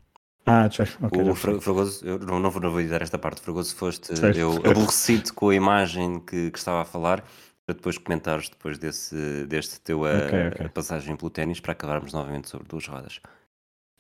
Ah, 0.48 0.68
já, 0.70 0.84
okay, 1.02 1.22
o 1.28 1.34
Fragoso, 1.34 2.06
eu 2.06 2.20
não, 2.20 2.38
não 2.38 2.50
vou 2.52 2.80
dizer 2.80 3.02
esta 3.02 3.18
parte, 3.18 3.40
Fragoso 3.40 3.74
foste 3.74 4.16
certo, 4.16 4.38
eu 4.38 4.52
certo. 4.52 4.70
aborrecido 4.70 5.34
com 5.34 5.48
a 5.48 5.54
imagem 5.56 6.20
que, 6.20 6.52
que, 6.52 6.58
estava 6.58 6.82
a 6.82 6.84
falar, 6.84 7.24
para 7.66 7.74
depois 7.74 7.98
comentares 7.98 8.48
depois 8.48 8.78
desse, 8.78 9.44
deste 9.48 9.80
teu 9.80 10.02
okay, 10.02 10.48
okay. 10.48 10.68
passagem 10.68 11.16
pelo 11.16 11.30
ténis 11.30 11.58
para 11.58 11.72
acabarmos 11.72 12.12
novamente 12.12 12.48
sobre 12.48 12.68
duas 12.68 12.86
rodas. 12.86 13.20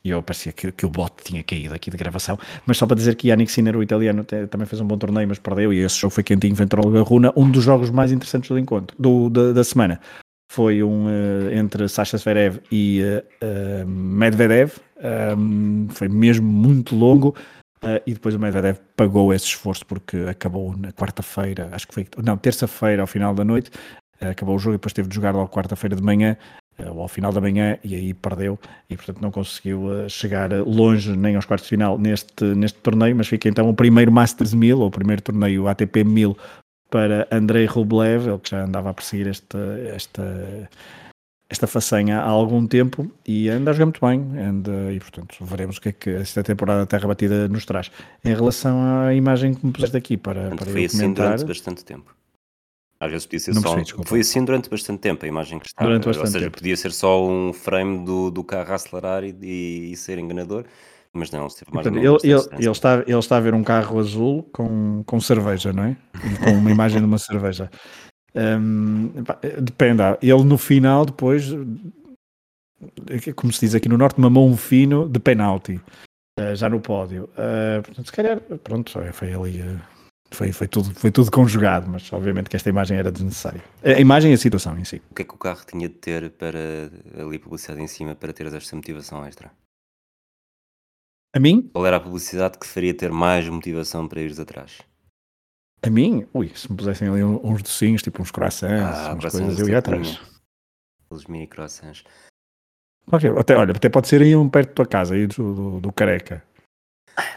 E 0.04 0.10
eu 0.10 0.22
parecia 0.22 0.52
que, 0.52 0.70
que, 0.70 0.86
o 0.86 0.88
bote 0.88 1.24
tinha 1.24 1.42
caído 1.42 1.74
aqui 1.74 1.90
de 1.90 1.96
gravação, 1.96 2.38
mas 2.64 2.78
só 2.78 2.86
para 2.86 2.94
dizer 2.94 3.16
que 3.16 3.26
Yannick 3.26 3.50
Sinner, 3.50 3.76
o 3.76 3.82
italiano, 3.82 4.22
também 4.48 4.68
fez 4.68 4.80
um 4.80 4.86
bom 4.86 4.96
torneio, 4.96 5.26
mas 5.26 5.40
perdeu, 5.40 5.72
e 5.72 5.80
esse 5.80 5.98
jogo 5.98 6.14
foi 6.14 6.22
quentinho 6.22 6.54
frente 6.54 6.76
ao 6.76 6.88
Garruna, 6.88 7.32
um 7.34 7.50
dos 7.50 7.64
jogos 7.64 7.90
mais 7.90 8.12
interessantes 8.12 8.48
do 8.48 8.56
encontro, 8.56 8.96
do, 8.96 9.28
da, 9.28 9.52
da 9.52 9.64
semana. 9.64 10.00
Foi 10.48 10.80
um 10.80 11.06
uh, 11.06 11.52
entre 11.52 11.88
Sasha 11.88 12.16
Zverev 12.16 12.60
e 12.70 13.02
uh, 13.02 13.84
uh, 13.84 13.88
Medvedev, 13.88 14.78
um, 15.36 15.88
foi 15.90 16.08
mesmo 16.08 16.46
muito 16.46 16.94
longo. 16.94 17.34
e 18.06 18.14
depois 18.14 18.34
o 18.34 18.38
Medvedev 18.38 18.78
pagou 18.96 19.32
esse 19.32 19.46
esforço 19.46 19.84
porque 19.86 20.16
acabou 20.28 20.76
na 20.76 20.92
quarta-feira, 20.92 21.68
acho 21.72 21.86
que 21.86 21.94
foi, 21.94 22.06
não, 22.22 22.36
terça-feira 22.36 23.02
ao 23.02 23.06
final 23.06 23.34
da 23.34 23.44
noite, 23.44 23.70
acabou 24.20 24.56
o 24.56 24.58
jogo 24.58 24.74
e 24.74 24.78
depois 24.78 24.92
teve 24.92 25.08
de 25.08 25.14
jogar 25.14 25.34
logo 25.34 25.48
quarta-feira 25.48 25.94
de 25.94 26.02
manhã, 26.02 26.36
ou 26.78 27.02
ao 27.02 27.08
final 27.08 27.32
da 27.32 27.40
manhã, 27.40 27.78
e 27.82 27.94
aí 27.94 28.14
perdeu, 28.14 28.58
e 28.88 28.96
portanto 28.96 29.20
não 29.20 29.30
conseguiu 29.30 30.08
chegar 30.08 30.50
longe 30.52 31.16
nem 31.16 31.36
aos 31.36 31.46
quartos 31.46 31.66
de 31.66 31.70
final 31.70 31.98
neste, 31.98 32.44
neste 32.44 32.78
torneio, 32.80 33.16
mas 33.16 33.28
fica 33.28 33.48
então 33.48 33.68
o 33.68 33.74
primeiro 33.74 34.12
Masters 34.12 34.52
1000, 34.52 34.78
ou 34.78 34.86
o 34.86 34.90
primeiro 34.90 35.22
torneio 35.22 35.68
ATP 35.68 36.04
1000 36.04 36.36
para 36.90 37.26
Andrei 37.30 37.66
Rublev, 37.66 38.28
ele 38.28 38.38
que 38.38 38.50
já 38.50 38.64
andava 38.64 38.90
a 38.90 38.94
perseguir 38.94 39.28
esta, 39.28 39.58
esta, 39.94 40.68
esta 41.48 41.66
façanha 41.66 42.18
há 42.18 42.28
algum 42.28 42.66
tempo 42.66 43.10
e 43.26 43.48
anda 43.48 43.70
a 43.70 43.74
jogar 43.74 43.86
muito 43.86 44.00
bem 44.04 44.38
anda, 44.38 44.92
e 44.92 44.98
portanto 44.98 45.36
veremos 45.40 45.76
o 45.76 45.80
que 45.80 45.88
é 45.90 45.92
que 45.92 46.10
esta 46.10 46.42
temporada 46.42 46.86
Terra 46.86 47.06
Batida 47.06 47.48
nos 47.48 47.64
traz. 47.64 47.90
Em 48.24 48.34
relação 48.34 48.80
à 48.82 49.14
imagem 49.14 49.54
que 49.54 49.64
me 49.64 49.72
puseste 49.72 49.96
aqui 49.96 50.16
para, 50.16 50.50
para 50.50 50.66
foi 50.66 50.84
assim 50.86 50.98
comentar, 50.98 51.26
durante 51.26 51.44
bastante 51.46 51.84
tempo. 51.84 52.16
Às 52.98 53.10
vezes 53.10 53.26
podia 53.26 53.40
ser 53.40 53.54
não 53.54 53.62
só. 53.62 53.74
Percebi, 53.74 54.06
foi 54.06 54.20
assim 54.20 54.44
durante 54.44 54.70
bastante 54.70 55.00
tempo 55.00 55.24
a 55.24 55.28
imagem 55.28 55.58
que 55.58 55.66
está. 55.66 55.84
Durante 55.84 56.08
Ou 56.08 56.14
seja, 56.14 56.40
tempo. 56.40 56.56
podia 56.56 56.76
ser 56.76 56.92
só 56.92 57.24
um 57.26 57.52
frame 57.52 58.04
do, 58.04 58.30
do 58.30 58.42
carro 58.42 58.72
a 58.72 58.74
acelerar 58.74 59.22
e, 59.22 59.36
e, 59.42 59.92
e 59.92 59.96
ser 59.96 60.18
enganador. 60.18 60.64
Mas 61.12 61.30
não, 61.30 61.48
se 61.48 61.64
mais 61.70 61.86
Portanto, 61.86 61.98
ele, 61.98 62.32
ele, 62.32 62.42
ele, 62.58 62.70
está, 62.70 63.02
ele 63.06 63.18
está 63.18 63.36
a 63.36 63.40
ver 63.40 63.54
um 63.54 63.62
carro 63.62 63.98
azul 63.98 64.42
com, 64.52 65.02
com 65.06 65.20
cerveja, 65.20 65.72
não 65.72 65.84
é? 65.84 65.96
Com 66.44 66.52
uma 66.52 66.70
imagem 66.70 67.00
de 67.00 67.06
uma 67.06 67.18
cerveja. 67.18 67.70
Um, 68.36 69.12
depende, 69.62 70.02
ah, 70.02 70.18
ele 70.20 70.44
no 70.44 70.58
final, 70.58 71.06
depois, 71.06 71.50
como 73.34 73.50
se 73.50 73.60
diz 73.60 73.74
aqui 73.74 73.88
no 73.88 73.96
Norte, 73.96 74.20
mamou 74.20 74.46
um 74.46 74.56
fino 74.56 75.08
de 75.08 75.18
penalti, 75.18 75.80
uh, 76.38 76.54
já 76.54 76.68
no 76.68 76.80
pódio. 76.80 77.30
Uh, 77.32 77.82
portanto, 77.82 78.06
se 78.06 78.12
calhar, 78.12 78.40
pronto, 78.62 78.92
foi 79.12 79.32
ali. 79.32 79.62
Uh, 79.62 79.80
foi, 80.30 80.52
foi, 80.52 80.66
tudo, 80.66 80.92
foi 80.94 81.10
tudo 81.10 81.30
conjugado, 81.30 81.88
mas 81.88 82.12
obviamente 82.12 82.50
que 82.50 82.56
esta 82.56 82.68
imagem 82.68 82.98
era 82.98 83.12
desnecessária. 83.12 83.62
A 83.82 84.00
imagem 84.00 84.32
e 84.32 84.34
a 84.34 84.38
situação 84.38 84.76
em 84.76 84.84
si. 84.84 85.00
O 85.10 85.14
que 85.14 85.22
é 85.22 85.24
que 85.24 85.34
o 85.34 85.38
carro 85.38 85.64
tinha 85.64 85.88
de 85.88 85.94
ter 85.94 86.30
para 86.30 86.90
ali 87.16 87.38
publicidade 87.38 87.80
em 87.80 87.86
cima 87.86 88.14
para 88.14 88.32
ter 88.32 88.46
esta 88.46 88.76
motivação 88.76 89.24
extra? 89.24 89.52
A 91.32 91.38
mim? 91.38 91.70
Qual 91.72 91.86
era 91.86 91.96
a 91.96 92.00
publicidade 92.00 92.58
que 92.58 92.66
faria 92.66 92.92
ter 92.92 93.12
mais 93.12 93.48
motivação 93.48 94.08
para 94.08 94.20
ires 94.20 94.40
atrás? 94.40 94.82
A 95.82 95.90
mim? 95.90 96.26
Ui, 96.34 96.50
se 96.54 96.70
me 96.70 96.76
pusessem 96.76 97.08
ali 97.08 97.22
uns 97.22 97.62
docinhos, 97.62 98.02
tipo 98.02 98.22
uns 98.22 98.30
croissants, 98.30 98.98
ah, 98.98 99.12
umas 99.12 99.32
coisas, 99.32 99.58
eu 99.58 99.68
ia 99.68 99.78
atrás. 99.78 100.20
Aqueles 101.04 101.26
mini 101.26 101.46
croissants. 101.46 102.04
Até, 103.38 103.56
olha, 103.56 103.72
até 103.72 103.88
pode 103.88 104.08
ser 104.08 104.20
aí 104.20 104.34
um 104.34 104.48
perto 104.48 104.70
da 104.70 104.74
tua 104.74 104.86
casa, 104.86 105.14
aí 105.14 105.26
do, 105.28 105.54
do, 105.54 105.80
do 105.80 105.92
Careca. 105.92 106.42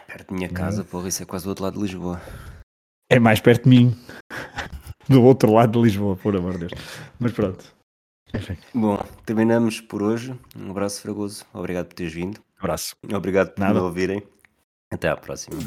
Perto 0.08 0.30
da 0.30 0.36
minha 0.36 0.49
casa, 0.49 0.82
é? 0.82 0.84
porra, 0.84 1.08
isso 1.08 1.21
é 1.21 1.25
quase 1.25 1.45
do 1.45 1.49
outro 1.49 1.63
lado 1.63 1.75
de 1.75 1.82
Lisboa. 1.84 2.19
É 3.10 3.19
mais 3.19 3.39
perto 3.39 3.63
de 3.63 3.69
mim. 3.69 3.95
do 5.08 5.23
outro 5.23 5.52
lado 5.52 5.73
de 5.73 5.86
Lisboa, 5.86 6.15
por 6.15 6.36
amor 6.36 6.54
de 6.54 6.67
Deus. 6.67 6.71
Mas 7.19 7.32
pronto. 7.32 7.65
Enfim. 8.34 8.58
Bom, 8.73 8.97
terminamos 9.25 9.82
por 9.82 10.02
hoje. 10.02 10.38
Um 10.56 10.71
abraço 10.71 11.02
fragoso. 11.02 11.45
Obrigado 11.54 11.88
por 11.88 11.95
teres 11.95 12.13
vindo. 12.13 12.39
Abraço. 12.60 12.95
Obrigado 13.13 13.52
por 13.54 13.60
Nada. 13.60 13.75
me 13.75 13.80
ouvirem. 13.82 14.23
Até 14.91 15.10
à 15.10 15.17
próxima. 15.17 15.58